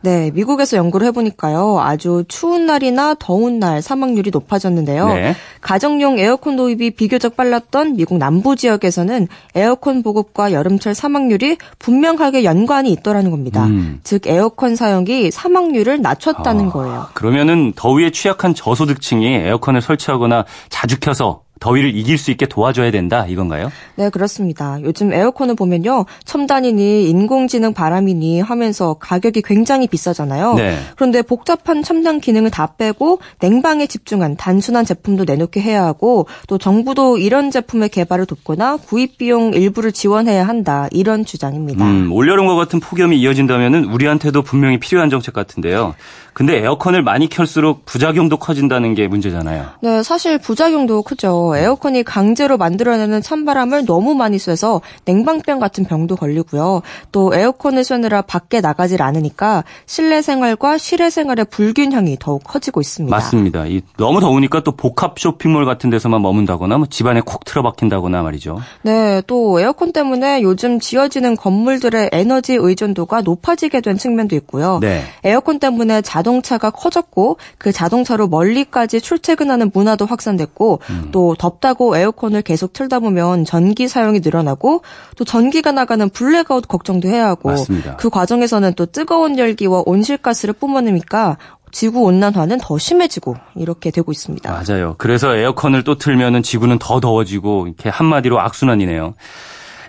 네, 0.01 0.31
미국에서 0.33 0.77
연구를 0.77 1.07
해보니까요. 1.07 1.79
아주 1.81 2.23
추운 2.27 2.65
날이나 2.65 3.15
더운 3.19 3.59
날 3.59 3.81
사망률이 3.81 4.31
높아졌는데요. 4.31 5.07
네. 5.07 5.35
가정용 5.61 6.19
에어컨 6.19 6.55
도입이 6.55 6.91
비교적 6.91 7.35
빨랐던 7.35 7.97
미국 7.97 8.17
남부 8.17 8.55
지역에서는 8.55 9.27
에어컨 9.55 10.01
보급과 10.01 10.53
여름철 10.53 10.95
사망률이 10.95 11.57
분명하게 11.79 12.45
연관이 12.45 12.91
있더라는 12.93 13.31
겁니다. 13.31 13.65
음. 13.65 13.99
즉 14.03 14.25
에어컨 14.27 14.75
사용이 14.75 15.31
사망률을 15.31 16.01
낮췄다는 16.01 16.67
아, 16.67 16.71
거예요. 16.71 17.07
그러면은 17.13 17.73
더위에 17.75 18.11
취약한 18.11 18.55
저소득층이 18.55 19.27
에어컨을 19.27 19.81
설치하거나 19.81 20.45
자주 20.69 20.99
켜서 20.99 21.41
더위를 21.59 21.95
이길 21.95 22.17
수 22.17 22.31
있게 22.31 22.45
도와줘야 22.45 22.91
된다 22.91 23.25
이건가요? 23.27 23.71
네 23.95 24.09
그렇습니다. 24.09 24.77
요즘 24.81 25.13
에어컨을 25.13 25.55
보면요 25.55 26.05
첨단이니 26.25 27.09
인공지능 27.09 27.73
바람이니 27.73 28.41
하면서 28.41 28.95
가격이 28.95 29.41
굉장히 29.41 29.87
비싸잖아요. 29.87 30.53
네. 30.55 30.77
그런데 30.95 31.21
복잡한 31.21 31.83
첨단 31.83 32.19
기능을 32.19 32.51
다 32.51 32.73
빼고 32.77 33.19
냉방에 33.39 33.87
집중한 33.87 34.35
단순한 34.37 34.85
제품도 34.85 35.25
내놓게 35.25 35.61
해야 35.61 35.83
하고 35.83 36.27
또 36.47 36.57
정부도 36.57 37.17
이런 37.17 37.51
제품의 37.51 37.89
개발을 37.89 38.25
돕거나 38.25 38.77
구입 38.77 39.17
비용 39.17 39.53
일부를 39.53 39.91
지원해야 39.91 40.47
한다 40.47 40.87
이런 40.91 41.25
주장입니다. 41.25 41.85
음, 41.85 42.11
올여름과 42.11 42.55
같은 42.55 42.79
폭염이 42.79 43.19
이어진다면 43.19 43.85
우리한테도 43.85 44.43
분명히 44.43 44.79
필요한 44.79 45.09
정책 45.09 45.33
같은데요. 45.33 45.95
근데 46.39 46.59
에어컨을 46.59 47.03
많이 47.03 47.27
켤수록 47.27 47.83
부작용도 47.83 48.37
커진다는 48.37 48.93
게 48.93 49.09
문제잖아요. 49.09 49.65
네, 49.81 50.01
사실 50.03 50.37
부작용도 50.37 51.01
크죠. 51.01 51.51
에어컨이 51.57 52.03
강제로 52.03 52.55
만들어내는 52.55 53.21
찬바람을 53.21 53.85
너무 53.85 54.15
많이 54.15 54.39
쐬서 54.39 54.79
냉방병 55.03 55.59
같은 55.59 55.83
병도 55.83 56.15
걸리고요. 56.15 56.81
또 57.11 57.35
에어컨을 57.35 57.83
쐬느라 57.83 58.21
밖에 58.21 58.61
나가질 58.61 59.01
않으니까 59.01 59.65
실내 59.85 60.21
생활과 60.21 60.77
실외 60.77 61.09
생활의 61.09 61.47
불균형이 61.49 62.15
더욱 62.21 62.41
커지고 62.45 62.79
있습니다. 62.79 63.13
맞습니다. 63.13 63.65
이 63.65 63.81
너무 63.97 64.21
더우니까 64.21 64.63
또 64.63 64.71
복합 64.71 65.19
쇼핑몰 65.19 65.65
같은 65.65 65.89
데서만 65.89 66.21
머문다거나 66.21 66.77
뭐 66.77 66.87
집안에 66.87 67.19
콕 67.19 67.43
틀어박힌다거나 67.43 68.21
말이죠. 68.21 68.61
네, 68.83 69.21
또 69.27 69.59
에어컨 69.59 69.91
때문에 69.91 70.41
요즘 70.41 70.79
지어지는 70.79 71.35
건물들의 71.35 72.11
에너지 72.13 72.53
의존도가 72.53 73.23
높아지게 73.23 73.81
된 73.81 73.97
측면도 73.97 74.37
있고요. 74.37 74.79
네. 74.79 75.03
에어컨 75.25 75.59
때문에 75.59 76.01
자동 76.01 76.28
자동차가 76.29 76.69
커졌고 76.69 77.37
그 77.57 77.71
자동차로 77.71 78.27
멀리까지 78.27 79.01
출퇴근하는 79.01 79.71
문화도 79.73 80.05
확산됐고 80.05 80.79
음. 80.89 81.09
또 81.11 81.35
덥다고 81.37 81.97
에어컨을 81.97 82.43
계속 82.43 82.73
틀다 82.73 82.99
보면 82.99 83.45
전기 83.45 83.87
사용이 83.87 84.19
늘어나고 84.19 84.83
또 85.17 85.25
전기가 85.25 85.71
나가는 85.71 86.07
블랙아웃 86.07 86.67
걱정도 86.67 87.07
해야 87.07 87.27
하고 87.27 87.49
맞습니다. 87.49 87.95
그 87.97 88.09
과정에서는 88.09 88.73
또 88.75 88.85
뜨거운 88.85 89.39
열기와 89.39 89.81
온실가스를 89.85 90.53
뿜어내니까 90.53 91.37
지구 91.71 92.01
온난화는 92.01 92.59
더 92.61 92.77
심해지고 92.77 93.35
이렇게 93.55 93.91
되고 93.91 94.11
있습니다. 94.11 94.51
맞아요. 94.51 94.95
그래서 94.97 95.35
에어컨을 95.35 95.83
또 95.83 95.97
틀면은 95.97 96.43
지구는 96.43 96.77
더 96.79 96.99
더워지고 96.99 97.67
이렇게 97.67 97.89
한마디로 97.89 98.39
악순환이네요. 98.39 99.15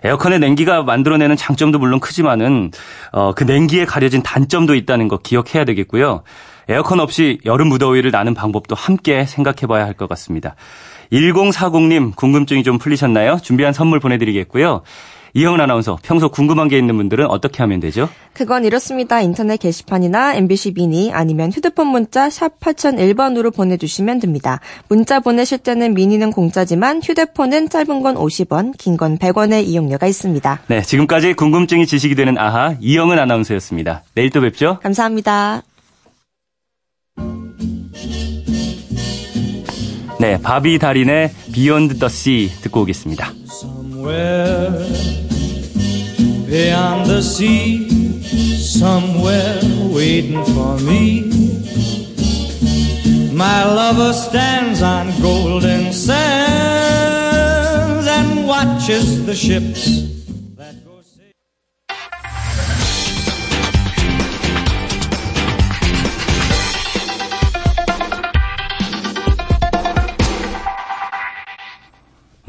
에어컨의 0.05 0.39
냉기가 0.39 0.83
만들어내는 0.83 1.37
장점도 1.37 1.79
물론 1.79 2.01
크지만은 2.01 2.71
어, 3.13 3.33
그 3.35 3.45
냉기에 3.45 3.85
가려진 3.85 4.23
단점도 4.23 4.75
있다는 4.75 5.09
거 5.09 5.19
기억해야 5.19 5.65
되겠고요. 5.65 6.23
에어컨 6.69 7.01
없이 7.01 7.39
여름 7.45 7.69
무더위를 7.69 8.11
나는 8.11 8.33
방법도 8.35 8.75
함께 8.77 9.27
생각해 9.27 9.67
봐야 9.69 9.85
할 9.85 9.95
것 9.95 10.09
같습니다. 10.09 10.55
1040님 11.13 12.15
궁금증이 12.17 12.63
좀 12.63 12.79
풀리셨나요? 12.79 13.39
준비한 13.43 13.73
선물 13.73 13.99
보내드리겠고요. 14.01 14.83
이영은 15.35 15.61
아나운서 15.61 15.99
평소 16.03 16.29
궁금한 16.29 16.69
게 16.69 16.79
있는 16.79 16.97
분들은 16.97 17.27
어떻게 17.27 17.59
하면 17.63 17.81
되죠? 17.81 18.09
그건 18.33 18.65
이렇습니다. 18.65 19.21
인터넷 19.21 19.57
게시판이나 19.59 20.35
MBC 20.35 20.73
미니 20.75 21.13
아니면 21.13 21.51
휴대폰 21.53 21.87
문자 21.89 22.29
샵 22.31 22.59
8001번으로 22.61 23.55
보내주시면 23.55 24.21
됩니다. 24.21 24.61
문자 24.89 25.21
보내실 25.21 25.59
때는 25.59 25.95
미니는 25.95 26.33
공짜지만 26.33 27.01
휴대폰은 27.03 27.69
짧은 27.69 28.03
건 28.03 28.15
50원, 28.17 28.77
긴 28.79 28.97
건 28.97 29.17
100원의 29.19 29.65
이용료가 29.67 30.07
있습니다. 30.07 30.61
네, 30.67 30.83
지금까지 30.83 31.35
궁금증이 31.35 31.87
지식이 31.87 32.15
되는 32.15 32.37
아하 32.37 32.75
이영은 32.81 33.19
아나운서였습니다. 33.19 34.03
내일 34.15 34.31
또 34.31 34.41
뵙죠. 34.41 34.79
감사합니다. 34.83 35.63
네, 40.19 40.39
바비 40.43 40.79
달인의 40.79 41.31
비욘드 41.53 41.99
더 41.99 42.09
씨 42.09 42.51
듣고 42.61 42.83
오겠습니다. 42.83 43.33
Beyond 46.47 47.07
the 47.07 47.23
sea, 47.23 47.89
somewhere 48.59 49.61
waiting 49.93 50.45
for 50.45 50.79
me. 50.81 51.31
My 53.33 53.65
lover 53.65 54.13
stands 54.13 54.83
on 54.83 55.13
golden 55.21 55.93
sands 55.93 56.17
and 58.07 58.47
watches 58.47 59.25
the 59.27 59.35
ships. 59.35 60.20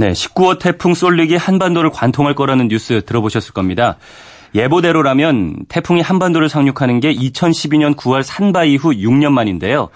네, 0.02 0.14
19호 0.14 0.58
태풍 0.58 0.96
쏠릭이 0.96 1.36
한반도를 1.36 1.92
관통할 1.92 2.34
거라는 2.34 2.70
뉴스 2.70 3.04
들어보셨을 3.06 3.54
겁니다. 3.54 3.98
예보대로라면 4.56 5.66
태풍이 5.70 6.02
한반도를 6.02 6.50
상륙하는 6.50 7.00
게 7.00 7.14
2012년 7.14 7.96
9월 7.96 8.24
산바 8.24 8.64
이후 8.64 8.94
6년 8.94 9.32
만인데요. 9.32 9.90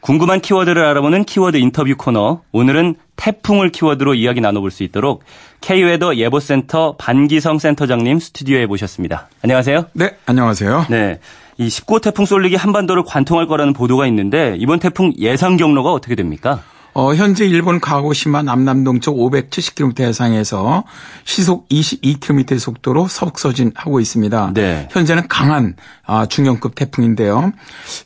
궁금한 0.00 0.40
키워드를 0.40 0.84
알아보는 0.84 1.22
키워드 1.22 1.58
인터뷰 1.58 1.94
코너. 1.96 2.40
오늘은 2.50 2.96
태풍을 3.14 3.70
키워드로 3.70 4.14
이야기 4.14 4.40
나눠볼 4.40 4.72
수 4.72 4.82
있도록 4.82 5.22
K웨더 5.60 6.16
예보센터 6.16 6.96
반기성 6.96 7.60
센터장님 7.60 8.18
스튜디오에 8.18 8.66
모셨습니다. 8.66 9.28
안녕하세요. 9.44 9.86
네, 9.92 10.16
안녕하세요. 10.26 10.86
네. 10.90 11.20
이 11.56 11.68
19호 11.68 12.02
태풍 12.02 12.26
쏠릭이 12.26 12.56
한반도를 12.56 13.04
관통할 13.04 13.46
거라는 13.46 13.74
보도가 13.74 14.08
있는데 14.08 14.56
이번 14.58 14.80
태풍 14.80 15.12
예상 15.18 15.56
경로가 15.56 15.92
어떻게 15.92 16.16
됩니까? 16.16 16.64
어, 16.98 17.14
현재 17.14 17.44
일본 17.44 17.78
가고시마 17.78 18.42
남남동쪽 18.42 19.18
570km 19.18 20.00
해상에서 20.00 20.84
시속 21.24 21.68
22km의 21.68 22.58
속도로 22.58 23.06
서북서진하고 23.06 24.00
있습니다. 24.00 24.52
네. 24.54 24.88
현재는 24.90 25.28
강한 25.28 25.74
아, 26.06 26.24
중형급 26.24 26.74
태풍인데요. 26.74 27.52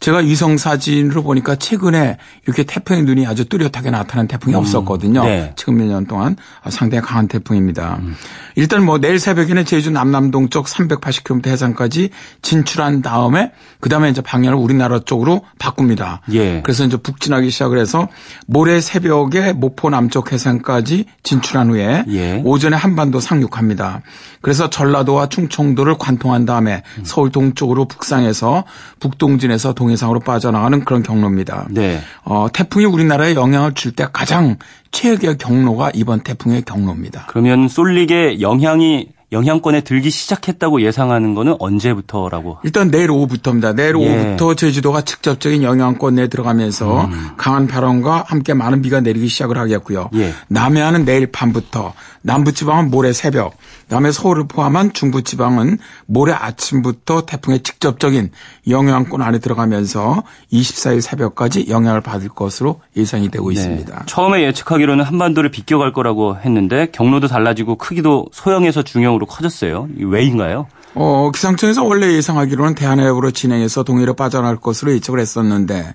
제가 0.00 0.18
위성 0.18 0.57
사진으로 0.57 1.22
보니까 1.22 1.55
최근에 1.55 2.16
이렇게 2.46 2.64
태풍의 2.64 3.05
눈이 3.05 3.29
아주 3.29 3.44
뚜렷하게 3.44 3.90
나타난 3.90 4.26
태풍이 4.26 4.57
음. 4.57 4.59
없었거든요. 4.59 5.22
네. 5.22 5.53
지금 5.55 5.76
몇년 5.76 6.07
동안 6.07 6.35
상당히 6.68 7.03
강한 7.03 7.29
태풍입니다. 7.29 7.98
음. 8.00 8.16
일단 8.57 8.85
뭐 8.85 8.98
내일 8.98 9.20
새벽에는 9.20 9.66
제주 9.66 9.92
남남동쪽 9.92 10.66
380km 10.66 11.46
해상까지 11.46 12.11
진출한 12.42 13.03
다음에 13.03 13.53
그다음에 13.79 14.11
이제 14.11 14.20
방향을 14.20 14.59
우리나라 14.59 14.98
쪽으로 14.98 15.42
바꿉니다. 15.61 16.22
예. 16.33 16.61
그래서 16.62 16.85
이제 16.85 16.96
북진하기 16.96 17.50
시작을 17.50 17.79
해서 17.79 18.09
모레 18.46 18.80
새벽에 18.81 19.53
목포 19.53 19.90
남쪽 19.90 20.33
해상까지 20.33 21.05
진출한 21.23 21.71
후에 21.71 22.05
예. 22.09 22.43
오전에 22.45 22.77
한반도 22.77 23.21
상륙합니다. 23.21 24.01
그래서 24.40 24.71
전라도와 24.71 25.29
충청도를 25.29 25.99
관통한 25.99 26.47
다음에 26.47 26.83
음. 26.99 27.03
서울 27.05 27.31
동쪽으로 27.31 27.85
북상해서 27.85 28.64
북동진에서 28.99 29.75
동해상으로 29.75 30.21
빠져나가는 30.21 30.85
그런 30.85 31.03
경로입니다. 31.03 31.66
네. 31.71 32.01
어, 32.25 32.47
태풍이 32.53 32.87
우리나라에 32.87 33.35
영향을 33.35 33.75
줄 33.75 33.90
때 33.90 34.07
가장 34.12 34.57
최악의 34.93 35.38
경로가 35.38 35.90
이번 35.95 36.21
태풍의 36.21 36.62
경로입니다. 36.62 37.27
그러면 37.29 37.69
쏠릭의 37.69 38.40
영향이 38.40 39.09
영향권에 39.33 39.83
들기 39.83 40.11
시작했다고 40.11 40.83
예상하는 40.83 41.35
거는 41.35 41.57
언제부터라고? 41.59 42.59
일단 42.64 42.90
내일 42.90 43.11
오후부터입니다. 43.11 43.75
내일 43.75 43.95
예. 44.01 44.09
오후부터 44.09 44.55
제주도가 44.55 45.03
직접적인 45.03 45.62
영향권 45.62 46.16
내에 46.16 46.27
들어가면서 46.29 47.05
음. 47.05 47.31
강한 47.37 47.66
바람과 47.66 48.25
함께 48.27 48.55
많은 48.55 48.83
비가 48.83 49.01
내리기 49.01 49.29
시작을 49.29 49.57
하겠고요. 49.59 50.11
예. 50.14 50.33
남해안은 50.49 51.05
내일 51.05 51.31
밤부터, 51.31 51.95
남부지방은 52.22 52.90
모레 52.90 53.12
새벽, 53.12 53.56
그다음에 53.85 54.12
서울을 54.12 54.46
포함한 54.48 54.92
중부지방은 54.92 55.78
모레 56.06 56.33
아침부터 56.33 57.22
태풍의 57.22 57.62
직접적인 57.62 58.30
영향권 58.68 59.22
안에 59.22 59.38
들어가면서 59.38 60.22
24일 60.52 61.00
새벽까지 61.00 61.66
영향을 61.68 62.00
받을 62.00 62.28
것으로 62.28 62.80
예상이 62.96 63.30
되고 63.30 63.48
네. 63.48 63.54
있습니다. 63.54 64.04
처음에 64.06 64.42
예측하기로는 64.42 65.04
한반도를 65.04 65.50
비껴갈 65.50 65.92
거라고 65.92 66.37
했는데 66.37 66.88
경로도 66.92 67.28
달라지고 67.28 67.76
크기도 67.76 68.26
소형에서 68.33 68.83
중형으로 68.83 69.26
커졌어요. 69.26 69.88
왜인가요? 69.98 70.66
어, 70.94 71.31
기상청에서 71.33 71.85
원래 71.85 72.12
예상하기로는 72.14 72.74
대한해협으로 72.74 73.31
진행해서 73.31 73.85
동해로 73.85 74.14
빠져나갈 74.14 74.57
것으로 74.57 74.92
예측을 74.92 75.20
했었는데 75.20 75.94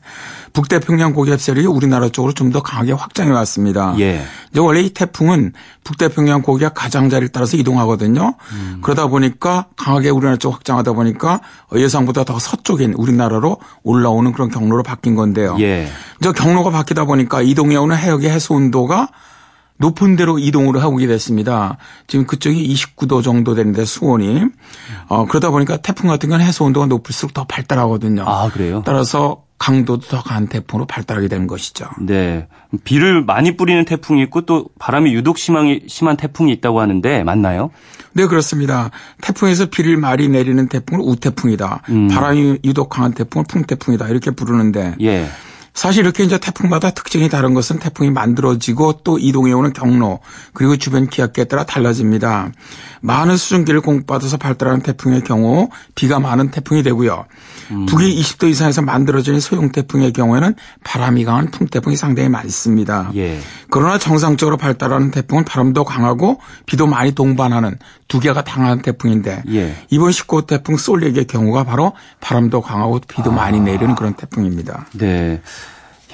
북태평양 0.54 1.14
고기압 1.14 1.42
세력이 1.42 1.68
우리나라 1.68 2.08
쪽으로 2.10 2.34
좀 2.34 2.46
더 2.56 2.62
강하게 2.62 2.94
확장해 2.94 3.32
왔습니다. 3.32 3.96
예. 4.00 4.24
이제 4.52 4.60
원래 4.62 4.80
이 4.80 4.90
태풍은 4.92 5.52
북태평양 5.84 6.44
고기압 6.44 6.74
가장자리를 6.76 7.30
따라서 7.30 7.58
이동하거든요. 7.58 8.36
음. 8.54 8.78
그러다 8.82 9.08
보니까 9.08 9.66
강하게 9.76 10.10
우리나라 10.12 10.38
쪽 10.38 10.54
확장하다 10.54 10.94
보니까 10.94 11.42
예상보다 11.76 12.24
더 12.24 12.40
서쪽인 12.40 12.94
우리나라로 12.94 13.58
올라오는 13.84 14.32
그런 14.32 14.50
경로로 14.50 14.84
바뀐 14.84 15.16
건데요. 15.16 15.58
예. 15.60 15.90
이제 16.22 16.32
경로가 16.32 16.70
바뀌다 16.70 17.04
보니까 17.06 17.42
이동해 17.42 17.76
오는 17.76 17.98
해역의 17.98 18.30
해수 18.30 18.54
온도가 18.54 19.10
높은 19.78 20.16
데로 20.16 20.40
이동을 20.40 20.82
하게 20.82 21.08
됐습니다. 21.08 21.78
지금 22.08 22.26
그쪽이 22.26 22.74
29도 22.74 23.24
정도 23.24 23.56
되는데 23.56 23.84
수온이 23.86 24.44
어 25.08 25.26
그러다 25.26 25.52
보니까 25.52 25.78
태풍 25.78 26.10
같은 26.10 26.30
건 26.30 26.42
해수 26.42 26.64
온도가 26.64 26.86
높을수록 26.86 27.34
더 27.34 27.44
발달하거든요. 27.46 28.24
아 28.26 28.50
그래요? 28.50 28.84
따라서 28.86 29.44
강도도 29.58 30.08
더 30.08 30.22
강한 30.22 30.48
태풍으로 30.48 30.86
발달하게 30.86 31.28
되는 31.28 31.48
것이죠. 31.48 31.86
네. 32.02 32.48
비를 32.84 33.24
많이 33.24 33.56
뿌리는 33.56 33.84
태풍이 33.86 34.22
있고 34.24 34.42
또 34.42 34.68
바람이 34.80 35.14
유독 35.14 35.38
심한, 35.38 35.80
심한 35.88 36.18
태풍이 36.18 36.52
있다고 36.54 36.82
하는데 36.82 37.24
맞나요? 37.24 37.72
네, 38.14 38.28
그렇습니다. 38.28 38.92
태풍에서 39.22 39.68
비를 39.68 39.98
많이 39.98 40.28
내리는 40.28 40.68
태풍을 40.68 41.04
우태풍이다. 41.06 41.82
음. 41.90 42.08
바람이 42.10 42.60
유독 42.66 42.90
강한 42.90 43.14
태풍을 43.14 43.46
풍태풍이다. 43.48 44.08
이렇게 44.10 44.32
부르는데 44.32 44.96
예. 45.02 45.26
사실 45.76 46.06
이렇게 46.06 46.24
이제 46.24 46.40
태풍마다 46.40 46.90
특징이 46.92 47.28
다른 47.28 47.54
것은 47.54 47.80
태풍이 47.80 48.10
만들어지고 48.10 49.02
또 49.04 49.20
이동해 49.20 49.52
오는 49.52 49.74
경로 49.74 50.22
그리고 50.54 50.78
주변 50.78 51.08
기압계에 51.08 51.46
따라 51.46 51.66
달라집니다. 51.66 52.52
많은 53.06 53.38
수증기를 53.38 53.82
공급받아서 53.82 54.38
발달하는 54.38 54.82
태풍의 54.82 55.22
경우 55.22 55.70
비가 55.94 56.20
많은 56.20 56.50
태풍이 56.50 56.82
되고요. 56.82 57.26
음. 57.72 57.86
북위 57.86 58.20
20도 58.20 58.50
이상에서 58.50 58.82
만들어지는 58.82 59.40
소형 59.40 59.72
태풍의 59.72 60.12
경우에는 60.12 60.56
바람이 60.84 61.24
강한 61.24 61.52
풍태풍이 61.52 61.96
상당히 61.96 62.30
많습니다. 62.30 63.12
예. 63.16 63.40
그러나 63.70 64.00
정상적으로 64.00 64.58
발달하는 64.58 65.12
태풍은 65.12 65.46
바람도 65.46 65.84
강하고 65.84 66.40
비도 66.66 66.88
많이 66.88 67.12
동반하는 67.12 67.78
두 68.08 68.20
개가 68.20 68.44
당한 68.44 68.82
태풍인데 68.82 69.44
예. 69.50 69.76
이번 69.90 70.10
19호 70.10 70.48
태풍 70.48 70.76
솔릭의 70.76 71.26
경우가 71.26 71.64
바로 71.64 71.94
바람도 72.22 72.62
강하고 72.62 73.02
비도 73.08 73.32
아. 73.32 73.36
많이 73.36 73.60
내리는 73.60 73.94
그런 73.96 74.14
태풍입니다. 74.16 74.88
네. 74.94 75.42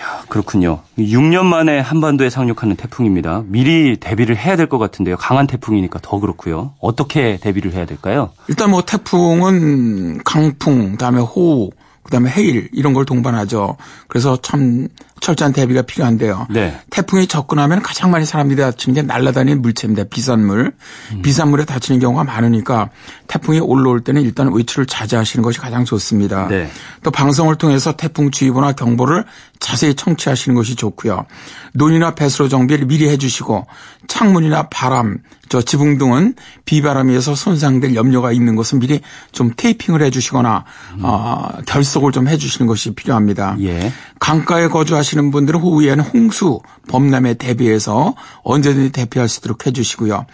야, 0.02 0.24
그렇군요. 0.30 0.80
6년 0.98 1.44
만에 1.46 1.80
한반도에 1.80 2.30
상륙하는 2.30 2.76
태풍입니다. 2.76 3.44
미리 3.46 3.98
대비를 3.98 4.36
해야 4.36 4.56
될 4.56 4.68
것 4.68 4.78
같은데요. 4.80 5.18
강한 5.18 5.48
태풍이니까 5.48 6.00
더 6.02 6.20
그렇고요. 6.20 6.74
어떻게 6.80 7.38
대비를 7.42 7.74
해야 7.74 7.86
될까요? 7.86 8.32
일단 8.48 8.72
뭐 8.72 8.82
태풍은 8.84 10.24
강풍, 10.24 10.92
그다음에 10.94 11.20
호우, 11.20 11.70
그다음에 12.04 12.30
해일 12.32 12.70
이런 12.74 12.94
걸 12.94 13.06
동반하죠. 13.06 13.78
그래서 14.08 14.38
참 14.42 14.88
철저한 15.22 15.54
대비가 15.54 15.84
필요한데요. 15.84 16.48
네. 16.50 16.78
태풍이 16.90 17.28
접근하면 17.28 17.82
가장 17.82 18.12
많이 18.12 18.26
사람들이 18.26 18.60
다치는 18.60 18.96
게 18.96 19.02
날아다니는 19.04 19.62
물체입니다. 19.62 20.06
비산물. 20.10 20.74
음. 21.14 21.22
비산물에 21.22 21.66
다치는 21.66 22.00
경우가 22.00 22.24
많으니까 22.24 22.90
태풍이 23.28 23.60
올라올 23.60 24.04
때는 24.04 24.24
일단 24.24 24.52
외출을 24.52 24.88
자제하시는 24.88 25.44
것이 25.44 25.60
가장 25.60 25.86
좋습니다. 25.86 26.48
네. 26.48 26.70
또 27.04 27.12
방송을 27.12 27.56
통해서 27.56 27.94
태풍 27.94 28.32
주의보나 28.32 28.74
경보를 28.74 29.24
자세히 29.60 29.94
청취하시는 29.94 30.56
것이 30.56 30.76
좋고요. 30.76 31.26
논이나 31.74 32.16
배수로 32.16 32.50
정비를 32.50 32.88
미리 32.88 33.08
해주시고 33.08 33.68
창문이나 34.08 34.70
바람, 34.70 35.20
저 35.50 35.62
지붕 35.62 35.98
등은 35.98 36.34
비바람에서 36.66 37.36
손상될 37.36 37.94
염려가 37.94 38.32
있는 38.32 38.56
것은 38.56 38.80
미리 38.80 39.02
좀 39.32 39.52
테이핑을 39.56 40.02
해주시거나 40.02 40.66
음. 40.96 41.00
어, 41.04 41.50
결속을 41.68 42.12
좀 42.12 42.28
해주시는 42.28 42.68
것이 42.68 42.96
필요합니다. 42.96 43.58
예. 43.62 43.94
강가에 44.20 44.68
거주하시 44.68 45.11
는 45.18 45.32
분들은 45.32 45.60
후에는 45.60 46.04
홍수, 46.04 46.60
범람에 46.88 47.36
대비해서 47.36 48.16
언제든지 48.44 48.92
대피할 48.92 49.28
수 49.28 49.40
있도록 49.40 49.66
해주시고요. 49.66 50.26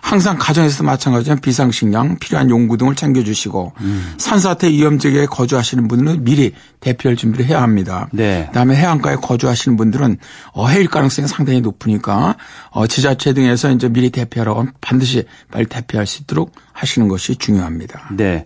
항상 0.00 0.36
가정에서도 0.38 0.84
마찬가지로 0.84 1.36
비상식량, 1.36 2.18
필요한 2.18 2.50
용구 2.50 2.76
등을 2.76 2.94
챙겨주시고 2.94 3.72
음. 3.80 4.14
산사태 4.18 4.70
위험 4.70 4.98
지역에 4.98 5.24
거주하시는 5.26 5.88
분들은 5.88 6.24
미리 6.24 6.52
대피할 6.80 7.16
준비를 7.16 7.46
해야 7.46 7.62
합니다. 7.62 8.08
네. 8.12 8.44
그다음에 8.48 8.76
해안가에 8.76 9.16
거주하시는 9.16 9.78
분들은 9.78 10.18
어, 10.52 10.66
해일 10.68 10.88
가능성이 10.88 11.26
상당히 11.26 11.62
높으니까 11.62 12.36
어, 12.70 12.86
지자체 12.86 13.32
등에서 13.32 13.70
이제 13.70 13.88
미리 13.88 14.10
대피하라고 14.10 14.60
하면 14.60 14.72
반드시 14.82 15.24
빨리 15.50 15.64
대피할 15.66 16.06
수 16.06 16.22
있도록 16.22 16.52
하시는 16.72 17.08
것이 17.08 17.36
중요합니다. 17.36 18.10
네. 18.12 18.44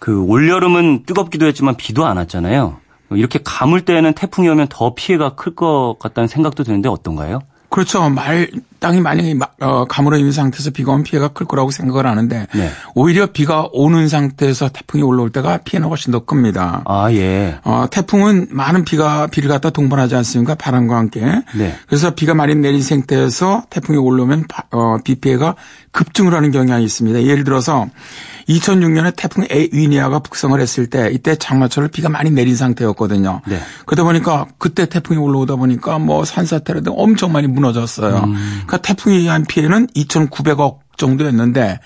그 0.00 0.22
올여름은 0.22 1.04
뜨겁기도 1.04 1.46
했지만 1.46 1.76
비도 1.76 2.04
안 2.04 2.16
왔잖아요. 2.16 2.78
이렇게 3.12 3.40
가물 3.44 3.82
때는 3.82 4.12
태풍이 4.14 4.48
오면 4.48 4.68
더 4.70 4.94
피해가 4.94 5.34
클 5.34 5.54
것 5.54 5.96
같다는 5.98 6.28
생각도 6.28 6.62
드는데 6.64 6.88
어떤가요? 6.88 7.40
그렇죠. 7.70 8.08
말 8.08 8.50
땅이 8.80 9.00
만약에 9.00 9.36
어, 9.60 9.84
가물어 9.84 10.16
있는 10.16 10.32
상태에서 10.32 10.70
비가 10.70 10.90
오면 10.90 11.04
피해가 11.04 11.28
클 11.28 11.46
거라고 11.46 11.70
생각을 11.70 12.04
하는데 12.06 12.46
네. 12.52 12.70
오히려 12.96 13.26
비가 13.26 13.68
오는 13.72 14.08
상태에서 14.08 14.70
태풍이 14.70 15.04
올라올 15.04 15.30
때가 15.30 15.58
피해는 15.58 15.88
훨씬 15.88 16.10
더 16.10 16.24
큽니다. 16.24 16.82
아 16.86 17.12
예. 17.12 17.58
어, 17.62 17.86
태풍은 17.88 18.48
많은 18.50 18.84
비가 18.84 19.28
비를 19.28 19.48
갖다 19.48 19.70
동반하지 19.70 20.16
않습니까? 20.16 20.56
바람과 20.56 20.96
함께. 20.96 21.20
네. 21.56 21.76
그래서 21.86 22.14
비가 22.14 22.34
많이 22.34 22.56
내린 22.56 22.82
상태에서 22.82 23.64
태풍이 23.70 23.98
올라오면 23.98 24.46
어, 24.72 24.96
비 25.04 25.14
피해가 25.16 25.54
급증을 25.92 26.34
하는 26.34 26.50
경향이 26.50 26.84
있습니다. 26.84 27.22
예를 27.22 27.44
들어서 27.44 27.86
2006년에 28.50 29.14
태풍 29.16 29.46
에위니아가 29.48 30.18
북상을 30.18 30.58
했을 30.60 30.88
때 30.88 31.10
이때 31.12 31.36
장마철을 31.36 31.88
비가 31.88 32.08
많이 32.08 32.30
내린 32.30 32.56
상태였거든요. 32.56 33.42
네. 33.46 33.60
그러다 33.86 34.04
보니까 34.04 34.46
그때 34.58 34.86
태풍이 34.86 35.18
올라오다 35.18 35.56
보니까 35.56 35.98
뭐 35.98 36.24
산사태라든 36.24 36.92
엄청 36.96 37.32
많이 37.32 37.46
무너졌어요. 37.46 38.16
음. 38.16 38.34
그러니까 38.66 38.78
태풍에 38.78 39.16
의한 39.16 39.44
피해는 39.44 39.86
2,900억 39.88 40.78
정도였는데 40.96 41.80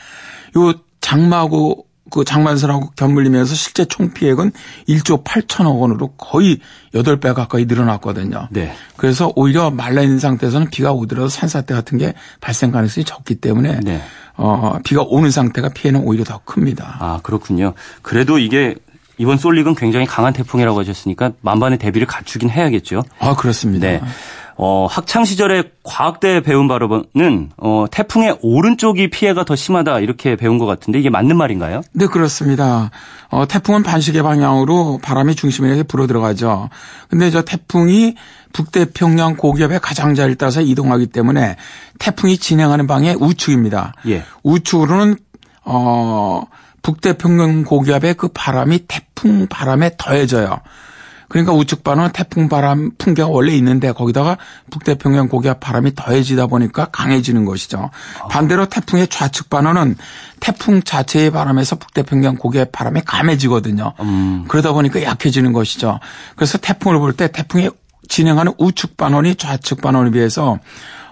요 0.57 0.75
장마하고 1.01 1.87
그 2.11 2.25
장만선하고 2.25 2.91
견물리면서 2.97 3.55
실제 3.55 3.85
총 3.85 4.13
피해액은 4.13 4.53
1조 4.89 5.25
8천억 5.25 5.81
원으로 5.81 6.13
거의 6.13 6.61
8배 6.95 7.35
가까이 7.35 7.65
늘어났거든요. 7.65 8.49
네. 8.51 8.73
그래서 8.97 9.33
오히려 9.35 9.71
말라 9.71 10.03
있는 10.03 10.19
상태에서는 10.19 10.71
비가 10.71 10.93
오더라도 10.93 11.29
산사태 11.29 11.75
같은 11.75 11.99
게 11.99 12.15
발생 12.41 12.71
가능성이 12.71 13.05
적기 13.05 13.35
때문에 13.35 13.81
네. 13.81 14.03
어, 14.37 14.79
비가 14.85 15.03
오는 15.03 15.31
상태가 15.31 15.69
피해는 15.69 16.03
오히려 16.05 16.25
더 16.25 16.41
큽니다. 16.45 16.97
아, 16.99 17.21
그렇군요. 17.23 17.75
그래도 18.03 18.39
이게 18.39 18.75
이번 19.17 19.39
솔릭은 19.39 19.75
굉장히 19.75 20.07
강한 20.07 20.33
태풍이라고 20.33 20.79
하셨으니까 20.81 21.33
만반의 21.41 21.79
대비를 21.79 22.07
갖추긴 22.07 22.51
해야겠죠. 22.51 23.05
아, 23.21 23.37
그렇습니다. 23.37 23.87
네. 23.87 24.01
어, 24.57 24.87
학창 24.89 25.25
시절에 25.25 25.65
과학대 25.83 26.41
배운 26.41 26.69
바로는 26.69 27.51
어, 27.57 27.87
태풍의 27.91 28.39
오른쪽이 28.41 29.11
피해가 29.11 29.45
더 29.45 29.57
심하다 29.57 30.01
이렇게 30.01 30.37
배운 30.37 30.59
것 30.59 30.67
같은데 30.67 30.99
이게 30.99 31.11
맞는 31.11 31.37
말인가요? 31.37 31.83
네 31.93 32.07
그렇습니다. 32.07 32.91
어, 33.31 33.47
태풍은 33.49 33.83
반시계 33.83 34.23
방향으로 34.23 35.01
바람이 35.03 35.35
중심에 35.35 35.83
불어 35.83 36.07
들어가죠. 36.07 36.69
근데 37.09 37.31
저 37.31 37.43
태풍이 37.43 38.15
북태평양 38.53 39.37
고기압의 39.37 39.81
가장자리를 39.81 40.37
따라서 40.37 40.61
이동하기 40.61 41.07
때문에 41.09 41.57
태풍이 41.99 42.39
진행하는 42.39 42.87
방향의 42.87 43.17
우측입니다. 43.21 43.95
예. 44.09 44.25
우측으로는 44.45 45.17
어 45.65 46.45
북태평양 46.83 47.65
고기압의 47.65 48.15
그 48.15 48.29
바람이 48.33 48.87
태풍 48.87 49.49
바람에 49.49 49.93
더해져요. 49.99 50.61
그러니까 51.29 51.53
우측 51.53 51.83
바는 51.85 52.11
태풍 52.13 52.49
바람 52.49 52.91
풍계가 52.99 53.29
원래 53.29 53.53
있는데 53.57 53.93
거기다가 53.93 54.37
북태평양 54.71 55.29
고기압 55.29 55.61
바람이 55.61 55.95
더해지다 55.95 56.47
보니까 56.47 56.87
강해지는 56.87 57.45
것이죠. 57.45 57.91
반대로 58.31 58.67
태풍의 58.67 59.09
좌측 59.09 59.51
반원은 59.51 59.97
태풍 60.41 60.83
자체의 60.83 61.31
바람에서 61.31 61.77
북태평양 61.77 62.37
고기압 62.37 62.73
바람이 62.73 63.01
감해지거든요. 63.05 63.95
음. 64.01 64.45
그러다 64.49 64.73
보니까 64.73 65.03
약해지는 65.03 65.53
것이죠. 65.53 66.01
그래서 66.37 66.59
태풍을 66.59 66.99
볼 66.99 67.15
때 67.15 67.29
태풍의 67.29 67.71
진행하는 68.09 68.53
우측 68.59 68.97
반원이 68.97 69.37
좌측 69.37 69.81
반원에 69.81 70.11
비해서 70.11 70.59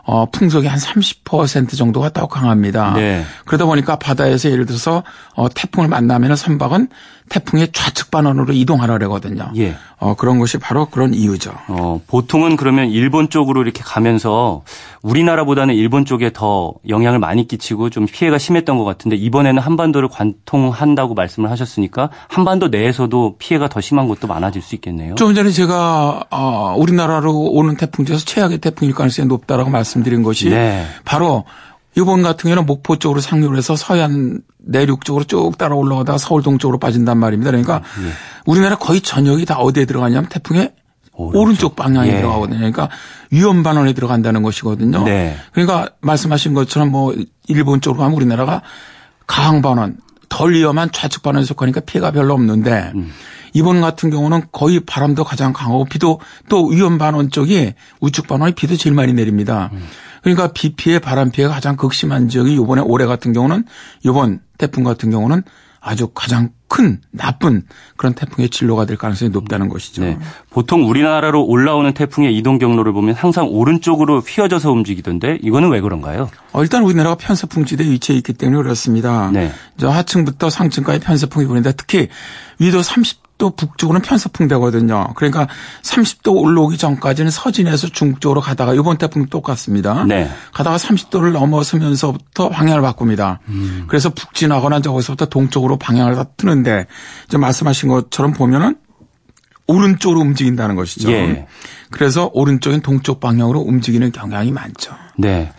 어, 0.05 0.27
풍속이 0.31 0.66
한 0.66 0.79
30% 0.81 1.77
정도가 1.77 2.11
더 2.11 2.27
강합니다. 2.27 2.94
네. 2.94 3.25
그러다 3.46 3.66
보니까 3.66 3.96
바다에서 3.96 4.51
예를 4.51 4.66
들어서 4.66 5.05
어, 5.37 5.48
태풍을 5.48 5.88
만나면 5.88 6.35
선박은 6.35 6.88
태풍의 7.28 7.68
좌측 7.72 8.11
반원으로 8.11 8.52
이동하라 8.52 8.94
그러거든요. 8.98 9.50
예. 9.56 9.76
어, 9.98 10.14
그런 10.14 10.38
것이 10.38 10.58
바로 10.58 10.87
그런 10.87 11.14
이유죠. 11.14 11.52
어, 11.68 12.00
보통은 12.06 12.56
그러면 12.56 12.90
일본 12.90 13.30
쪽으로 13.30 13.62
이렇게 13.62 13.82
가면서 13.82 14.62
우리나라보다는 15.02 15.74
일본 15.74 16.04
쪽에 16.04 16.32
더 16.32 16.74
영향을 16.88 17.18
많이 17.18 17.46
끼치고 17.46 17.90
좀 17.90 18.06
피해가 18.06 18.38
심했던 18.38 18.78
것 18.78 18.85
같은데 18.85 19.16
이번에는 19.16 19.62
한반도를 19.62 20.08
관통한다고 20.08 21.14
말씀을 21.14 21.50
하셨으니까 21.50 22.11
한반도 22.28 22.68
내에서도 22.68 23.37
피해가 23.38 23.68
더 23.68 23.80
심한 23.80 24.08
곳도 24.08 24.26
많아질 24.26 24.61
수 24.61 24.74
있겠네요. 24.74 25.14
좀 25.14 25.35
전에 25.35 25.50
제가 25.50 26.24
어, 26.30 26.74
우리나라로 26.76 27.32
오는 27.52 27.76
태풍 27.76 28.04
중에서 28.04 28.24
최악의 28.24 28.58
태풍일 28.58 28.94
가능성이 28.94 29.28
높다라고 29.28 29.70
말씀드린 29.70 30.22
것이 30.22 30.50
네. 30.50 30.85
바로 31.04 31.44
이번 31.96 32.22
같은 32.22 32.48
경우는 32.48 32.66
목포 32.66 32.96
쪽으로 32.96 33.20
상륙을 33.20 33.57
해서 33.57 33.76
서해안 33.76 34.40
내륙 34.59 35.05
쪽으로 35.05 35.24
쭉 35.24 35.59
따라 35.59 35.74
올라가다가 35.74 36.18
서울 36.18 36.42
동쪽으로 36.42 36.78
빠진단 36.78 37.18
말입니다. 37.18 37.50
그러니까 37.50 37.83
예. 38.05 38.12
우리나라 38.46 38.76
거의 38.76 39.00
전역이 39.00 39.44
다 39.44 39.59
어디에 39.59 39.85
들어가냐면 39.85 40.28
태풍의 40.28 40.72
오른쪽, 41.14 41.40
오른쪽 41.40 41.76
방향에 41.76 42.09
예. 42.11 42.16
들어가거든요. 42.16 42.59
그러니까 42.59 42.88
위험 43.31 43.62
반원에 43.62 43.92
들어간다는 43.92 44.42
것이거든요. 44.42 45.05
네. 45.05 45.37
그러니까 45.52 45.90
말씀하신 46.00 46.55
것처럼 46.55 46.90
뭐 46.90 47.14
일본 47.48 47.81
쪽으로 47.81 48.02
가면 48.02 48.16
우리나라가 48.16 48.62
가항 49.26 49.61
반원 49.61 49.98
덜 50.28 50.55
위험한 50.55 50.90
좌측 50.92 51.22
반원에 51.22 51.44
속하니까 51.44 51.81
피해가 51.81 52.11
별로 52.12 52.33
없는데 52.33 52.92
음. 52.94 53.12
이번 53.53 53.81
같은 53.81 54.11
경우는 54.11 54.43
거의 54.53 54.81
바람도 54.81 55.25
가장 55.25 55.53
강하고 55.53 55.85
비도 55.85 56.21
또 56.49 56.67
위험 56.67 56.99
반원 56.99 57.31
쪽이 57.31 57.75
우측 58.01 58.27
반원이 58.27 58.55
비도 58.55 58.77
제일 58.77 58.95
많이 58.95 59.12
내립니다. 59.12 59.71
음. 59.73 59.87
그러니까 60.23 60.49
비 60.53 60.75
피해, 60.75 60.99
바람 60.99 61.31
피해가 61.31 61.53
가장 61.53 61.77
극심한 61.77 62.29
지역이 62.29 62.55
이번에 62.55 62.81
올해 62.81 63.07
같은 63.07 63.33
경우는 63.33 63.65
이번 64.05 64.41
태풍 64.57 64.85
같은 64.85 65.11
경우는 65.11 65.43
아주 65.85 66.09
가장 66.15 66.51
큰 66.69 67.01
나쁜 67.11 67.65
그런 67.97 68.15
태풍의 68.15 68.51
진로가 68.51 68.87
될 68.87 68.97
가능성이 68.97 69.31
높다는 69.31 69.69
것이죠. 69.69 70.03
네. 70.03 70.17
보통 70.49 70.88
우리나라로 70.88 71.45
올라오는 71.45 71.93
태풍의 71.93 72.37
이동 72.37 72.59
경로를 72.59 72.93
보면 72.93 73.17
항상 73.17 73.49
오른쪽으로 73.49 74.21
휘어져서 74.21 74.71
움직이던데 74.71 75.38
이거는 75.43 75.71
왜 75.71 75.81
그런가요? 75.81 76.31
어, 76.53 76.62
일단 76.62 76.85
우리나라가 76.85 77.17
편서풍지대에 77.17 77.91
위치해 77.91 78.17
있기 78.17 78.33
때문에 78.33 78.62
그렇습니다. 78.62 79.31
네. 79.33 79.53
저 79.77 79.91
하층부터 79.91 80.51
상층까지 80.51 81.01
편서풍이 81.01 81.47
부는데 81.47 81.73
특히 81.73 82.09
위도 82.61 82.81
30 82.81 83.21
30도 83.42 83.57
북쪽으로는 83.57 84.02
편서풍되거든요. 84.02 85.14
그러니까 85.16 85.48
30도 85.83 86.40
올라오기 86.40 86.78
전까지는 86.78 87.31
서진에서 87.31 87.88
중쪽으로 87.88 88.40
가다가 88.40 88.74
이번 88.74 88.96
태풍 88.98 89.26
똑같습니다. 89.26 90.05
네. 90.05 90.31
가다가 90.52 90.76
30도를 90.76 91.33
넘어서면서부터 91.33 92.48
방향을 92.50 92.81
바꿉니다. 92.83 93.40
음. 93.48 93.85
그래서 93.88 94.11
북진하거나 94.11 94.81
저기서부터 94.81 95.26
동쪽으로 95.26 95.76
방향을 95.76 96.14
다 96.14 96.24
트는데 96.37 96.87
이제 97.26 97.37
말씀하신 97.37 97.88
것처럼 97.88 98.33
보면은 98.33 98.76
오른쪽으로 99.66 100.20
움직인다는 100.20 100.76
것이죠. 100.76 101.11
예. 101.12 101.46
그래서 101.90 102.31
오른쪽인 102.33 102.81
동쪽 102.81 103.20
방향으로 103.20 103.61
움직이는 103.61 104.12
경향이 104.12 104.50
많죠. 104.50 104.92
네. 105.16 105.52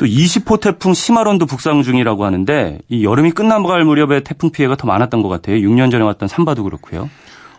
또 0.00 0.06
20호 0.06 0.58
태풍 0.60 0.94
시마론도 0.94 1.44
북상 1.44 1.82
중이라고 1.82 2.24
하는데 2.24 2.78
이 2.88 3.04
여름이 3.04 3.32
끝나갈 3.32 3.84
무렵에 3.84 4.22
태풍 4.24 4.50
피해가 4.50 4.76
더 4.76 4.86
많았던 4.86 5.20
것 5.20 5.28
같아요. 5.28 5.56
6년 5.56 5.90
전에 5.90 6.02
왔던 6.02 6.26
삼바도 6.26 6.64
그렇고요. 6.64 7.10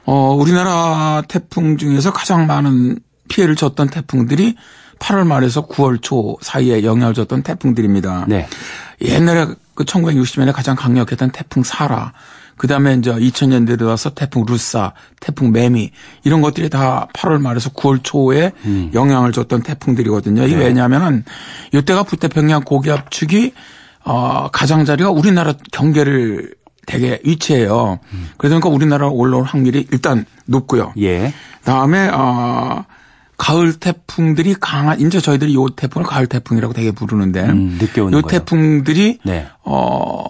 어, 0.06 0.34
우리나라 0.34 1.22
태풍 1.28 1.78
중에서 1.78 2.12
가장 2.12 2.48
많은 2.48 2.98
피해를 3.30 3.56
줬던 3.56 3.92
태풍들이 3.92 4.56
8월 4.98 5.28
말에서 5.28 5.68
9월 5.68 6.02
초 6.02 6.40
사이에 6.42 6.84
영향을 6.84 7.14
줬던 7.14 7.44
태풍들입니다. 7.44 8.26
네. 8.28 8.48
옛날에 9.04 9.46
그 9.76 9.84
1960년에 9.84 10.52
가장 10.52 10.76
강력했던 10.76 11.30
태풍 11.30 11.62
사라, 11.62 12.12
그 12.58 12.68
다음에 12.68 12.94
이제 12.96 13.12
2000년대 13.12 13.78
들어와서 13.78 14.12
태풍 14.12 14.46
루사, 14.46 14.94
태풍 15.20 15.52
매미 15.52 15.92
이런 16.24 16.42
것들이 16.42 16.70
다 16.70 17.08
8월 17.14 17.42
말에서 17.42 17.72
9월 17.72 18.00
초에 18.04 18.52
음. 18.66 18.92
영향을 18.94 19.32
줬던 19.32 19.64
태풍들이거든요. 19.64 20.44
이게 20.46 20.56
네. 20.56 20.66
왜냐하면은 20.66 21.26
이때가 21.74 22.04
북태평양 22.04 22.64
고기압축이 22.64 23.54
어 24.04 24.50
가장자리가 24.52 25.12
우리나라 25.12 25.54
경계를 25.72 26.56
되게 26.86 27.20
위치해요. 27.24 28.00
음. 28.14 28.30
그러니까 28.38 28.70
우리나라 28.70 29.08
올라올 29.08 29.44
확률이 29.44 29.88
일단 29.92 30.26
높고요. 30.46 30.94
예. 30.98 31.34
다음에 31.64 32.10
어 32.12 32.86
가을 33.38 33.74
태풍들이 33.74 34.56
강한 34.60 35.00
이제 35.00 35.20
저희들이 35.20 35.56
요 35.56 35.68
태풍을 35.70 36.06
가을 36.06 36.28
태풍이라고 36.28 36.74
되게 36.74 36.92
부르는데 36.92 37.42
음, 37.42 37.78
늦게 37.82 38.02
오는 38.02 38.18
요 38.18 38.22
태풍들이 38.22 39.18
네. 39.26 39.48
어 39.64 40.24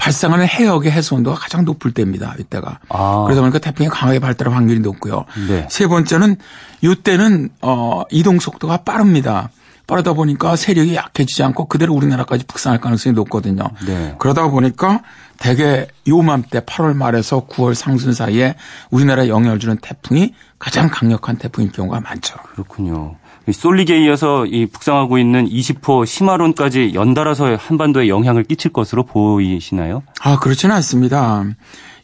발생하는 0.00 0.46
해역의 0.46 0.90
해수 0.90 1.14
온도가 1.14 1.38
가장 1.38 1.66
높을 1.66 1.92
때입니다. 1.92 2.34
이때가. 2.38 2.78
아. 2.88 3.24
그러다 3.26 3.42
보니까 3.42 3.58
태풍이 3.58 3.90
강하게 3.90 4.18
발달할 4.18 4.56
확률이 4.56 4.80
높고요. 4.80 5.26
네. 5.46 5.66
세 5.70 5.86
번째는 5.86 6.36
이때는 6.80 7.50
어 7.60 8.02
이동 8.10 8.40
속도가 8.40 8.78
빠릅니다. 8.78 9.50
빠르다 9.86 10.12
보니까 10.14 10.56
세력이 10.56 10.94
약해지지 10.94 11.42
않고 11.42 11.66
그대로 11.66 11.92
우리나라까지 11.94 12.44
북상할 12.46 12.80
가능성이 12.80 13.12
높거든요. 13.14 13.70
네. 13.86 14.14
그러다 14.18 14.48
보니까 14.48 15.02
대개 15.38 15.86
요맘때 16.06 16.60
8월 16.60 16.94
말에서 16.94 17.46
9월 17.46 17.74
상순 17.74 18.14
사이에 18.14 18.54
우리나라에 18.90 19.28
영향을 19.28 19.58
주는 19.58 19.76
태풍이 19.82 20.34
가장 20.58 20.88
강력한 20.90 21.36
태풍일 21.36 21.72
경우가 21.72 22.00
많죠. 22.00 22.36
그렇군요. 22.54 23.16
솔리게 23.52 24.04
이어서 24.04 24.46
이 24.46 24.66
북상하고 24.66 25.18
있는 25.18 25.48
20호 25.48 26.06
시마론까지 26.06 26.92
연달아서 26.94 27.56
한반도에 27.56 28.08
영향을 28.08 28.44
끼칠 28.44 28.72
것으로 28.72 29.04
보이시나요? 29.04 30.02
아, 30.20 30.38
그렇지는 30.38 30.74
않습니다. 30.76 31.44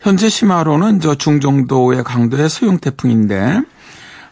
현재 0.00 0.28
시마론은 0.28 1.00
저 1.00 1.14
중정도의 1.14 2.04
강도의 2.04 2.48
소형 2.48 2.78
태풍인데, 2.78 3.62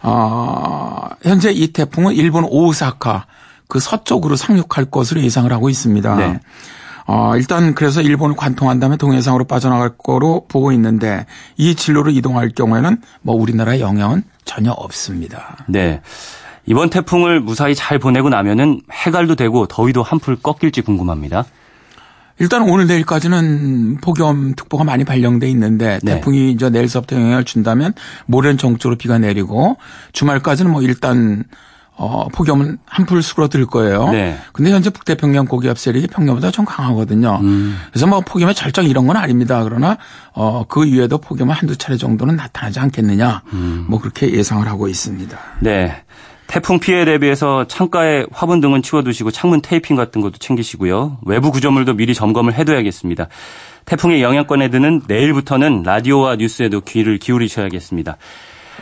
어, 0.02 1.08
현재 1.22 1.50
이 1.50 1.68
태풍은 1.68 2.14
일본 2.14 2.44
오사카 2.44 3.26
그 3.68 3.80
서쪽으로 3.80 4.36
상륙할 4.36 4.84
것으로 4.90 5.22
예상을 5.22 5.50
하고 5.52 5.68
있습니다. 5.68 6.16
네. 6.16 6.40
어, 7.06 7.36
일단 7.36 7.74
그래서 7.74 8.00
일본을 8.00 8.36
관통한 8.36 8.80
다음에 8.80 8.96
동해상으로 8.96 9.44
빠져나갈 9.44 9.90
거로 9.96 10.46
보고 10.48 10.72
있는데 10.72 11.26
이 11.56 11.74
진로로 11.74 12.10
이동할 12.10 12.50
경우에는 12.50 13.00
뭐 13.20 13.36
우리나라의 13.36 13.80
영향은 13.80 14.22
전혀 14.44 14.70
없습니다. 14.72 15.64
네. 15.68 16.00
이번 16.66 16.90
태풍을 16.90 17.40
무사히 17.40 17.74
잘 17.74 17.98
보내고 17.98 18.28
나면은 18.28 18.80
해갈도 18.90 19.34
되고 19.34 19.66
더위도 19.66 20.02
한풀 20.02 20.36
꺾일지 20.36 20.80
궁금합니다. 20.80 21.44
일단 22.38 22.62
오늘 22.62 22.86
내일까지는 22.86 23.98
폭염특보가 24.00 24.82
많이 24.82 25.04
발령돼 25.04 25.48
있는데 25.50 26.00
네. 26.02 26.14
태풍이 26.14 26.50
이제 26.50 26.68
내일서부터 26.68 27.16
영향을 27.16 27.44
준다면 27.44 27.92
모레는 28.26 28.58
전국적으로 28.58 28.96
비가 28.96 29.18
내리고 29.18 29.76
주말까지는 30.12 30.72
뭐 30.72 30.82
일단 30.82 31.44
어, 31.96 32.26
폭염은 32.28 32.78
한풀 32.86 33.22
수그러들 33.22 33.66
거예요. 33.66 34.10
네. 34.10 34.36
근데 34.52 34.72
현재 34.72 34.90
북태평양 34.90 35.46
고기압 35.46 35.78
세력이 35.78 36.08
평년보다 36.08 36.50
좀 36.50 36.64
강하거든요. 36.64 37.38
음. 37.40 37.76
그래서 37.92 38.08
뭐 38.08 38.20
폭염의 38.20 38.56
절정 38.56 38.86
이런 38.86 39.06
건 39.06 39.16
아닙니다. 39.16 39.62
그러나 39.62 39.96
어, 40.32 40.64
그 40.66 40.84
이외에도 40.86 41.18
폭염은 41.18 41.54
한두 41.54 41.76
차례 41.76 41.96
정도는 41.96 42.34
나타나지 42.34 42.80
않겠느냐. 42.80 43.42
음. 43.52 43.84
뭐 43.88 44.00
그렇게 44.00 44.32
예상을 44.32 44.66
하고 44.66 44.88
있습니다. 44.88 45.38
네. 45.60 46.02
태풍 46.54 46.78
피해 46.78 47.04
대비해서 47.04 47.64
창가에 47.66 48.26
화분 48.30 48.60
등은 48.60 48.80
치워두시고 48.80 49.32
창문 49.32 49.60
테이핑 49.60 49.96
같은 49.96 50.20
것도 50.20 50.38
챙기시고요. 50.38 51.18
외부 51.26 51.50
구조물도 51.50 51.94
미리 51.94 52.14
점검을 52.14 52.54
해둬야겠습니다. 52.54 53.26
태풍의 53.86 54.22
영향권에 54.22 54.68
드는 54.68 55.02
내일부터는 55.08 55.82
라디오와 55.82 56.36
뉴스에도 56.36 56.80
귀를 56.82 57.18
기울이셔야겠습니다. 57.18 58.18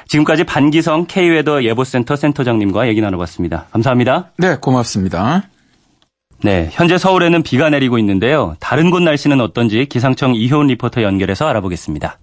지금까지 0.07 0.45
반기성 0.45 1.07
K웨더 1.07 1.65
예보센터 1.65 2.15
센터장님과 2.15 2.89
얘기 2.89 3.01
나눠봤습니다. 3.01 3.69
감사합니다. 3.71 4.33
네, 4.37 4.57
고맙습니다. 4.61 5.45
네, 6.45 6.69
현재 6.73 6.99
서울에는 6.99 7.43
비가 7.43 7.71
내리고 7.71 7.97
있는데요. 7.97 8.55
다른 8.61 8.91
곳 8.91 9.01
날씨는 9.01 9.41
어떤지 9.41 9.87
기상청 9.87 10.35
이효은 10.35 10.67
리포터 10.67 11.03
연결해서 11.03 11.49
알아보겠습니다. 11.49 12.19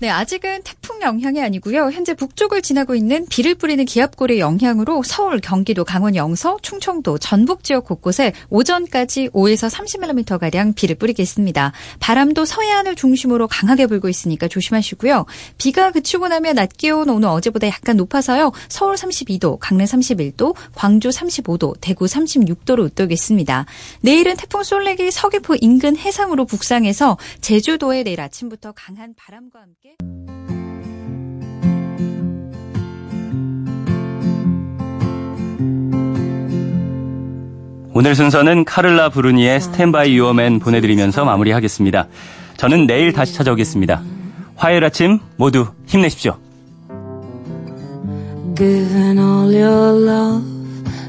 네, 0.00 0.10
아직은 0.10 0.62
태풍 0.64 1.00
영향이 1.02 1.40
아니고요. 1.40 1.92
현재 1.92 2.14
북쪽을 2.14 2.62
지나고 2.62 2.96
있는 2.96 3.26
비를 3.30 3.54
뿌리는 3.54 3.82
기압골의 3.84 4.40
영향으로 4.40 5.04
서울, 5.04 5.38
경기도, 5.38 5.84
강원 5.84 6.16
영서, 6.16 6.58
충청도, 6.62 7.18
전북 7.18 7.62
지역 7.62 7.84
곳곳에 7.84 8.32
오전까지 8.50 9.28
5에서 9.28 9.70
30mm 9.70 10.38
가량 10.40 10.74
비를 10.74 10.96
뿌리겠습니다. 10.96 11.72
바람도 12.00 12.44
서해안을 12.44 12.96
중심으로 12.96 13.46
강하게 13.46 13.86
불고 13.86 14.08
있으니까 14.08 14.48
조심하시고요. 14.48 15.26
비가 15.58 15.92
그치고 15.92 16.26
나면 16.26 16.56
낮 16.56 16.76
기온 16.76 17.08
오늘 17.08 17.28
어제보다 17.28 17.68
약간 17.68 17.96
높아서요. 17.96 18.50
서울 18.68 18.96
32도, 18.96 19.58
강릉 19.60 19.86
31도, 19.86 20.56
광주 20.74 21.10
35도, 21.10 21.76
대구 21.80 22.06
36도로 22.06 22.80
웃도겠습니다. 22.80 23.66
내일은 24.00 24.36
태풍 24.36 24.64
솔렉이 24.64 25.12
서귀포 25.12 25.54
인근 25.60 25.96
해상으로 25.96 26.46
북상해서 26.46 27.16
제주도에 27.40 28.02
내일 28.02 28.20
아침부터 28.20 28.72
강한 28.72 29.14
바람과 29.16 29.60
함께 29.60 29.83
오늘 37.96 38.16
순서는 38.16 38.64
카를라 38.64 39.10
브루니의 39.10 39.60
스탠바이 39.60 40.16
유어맨 40.16 40.58
보내드리면서 40.58 41.24
마무리하겠습니다. 41.24 42.08
저는 42.56 42.86
내일 42.86 43.12
다시 43.12 43.34
찾아오겠습니다. 43.34 44.02
화요일 44.56 44.84
아침 44.84 45.20
모두 45.36 45.68
힘내십시오. 45.86 46.36
Given 48.56 49.18
all 49.18 49.54
your 49.54 50.08
love 50.08 50.44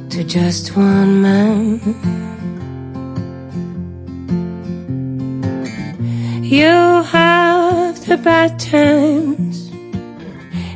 to 0.09 0.27
just 0.27 0.77
one 0.77 1.19
man. 1.19 1.79
You 6.43 7.03
have 7.13 7.44
the 8.07 8.17
bad 8.17 8.59
times, 8.59 9.71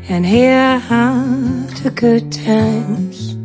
and 0.09 0.25
here 0.25 0.79
have 0.79 1.83
the 1.83 1.91
good 1.91 2.31
times. 2.31 3.35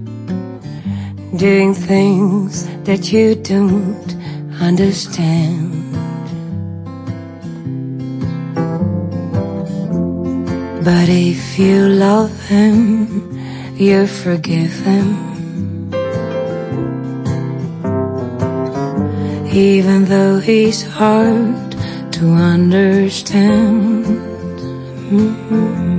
Doing 1.37 1.75
things 1.75 2.67
that 2.85 3.13
you 3.13 3.35
don't 3.35 4.11
understand. 4.59 5.93
But 10.83 11.09
if 11.11 11.59
you 11.59 11.89
love 11.89 12.33
him, 12.49 13.37
you 13.77 14.07
forgive 14.07 14.73
him. 14.81 15.91
Even 19.53 20.07
though 20.07 20.39
he's 20.39 20.83
hard 20.83 21.64
to 22.25 22.31
understand. 22.31 24.07
Mm 25.11 25.37
-hmm. 25.49 25.94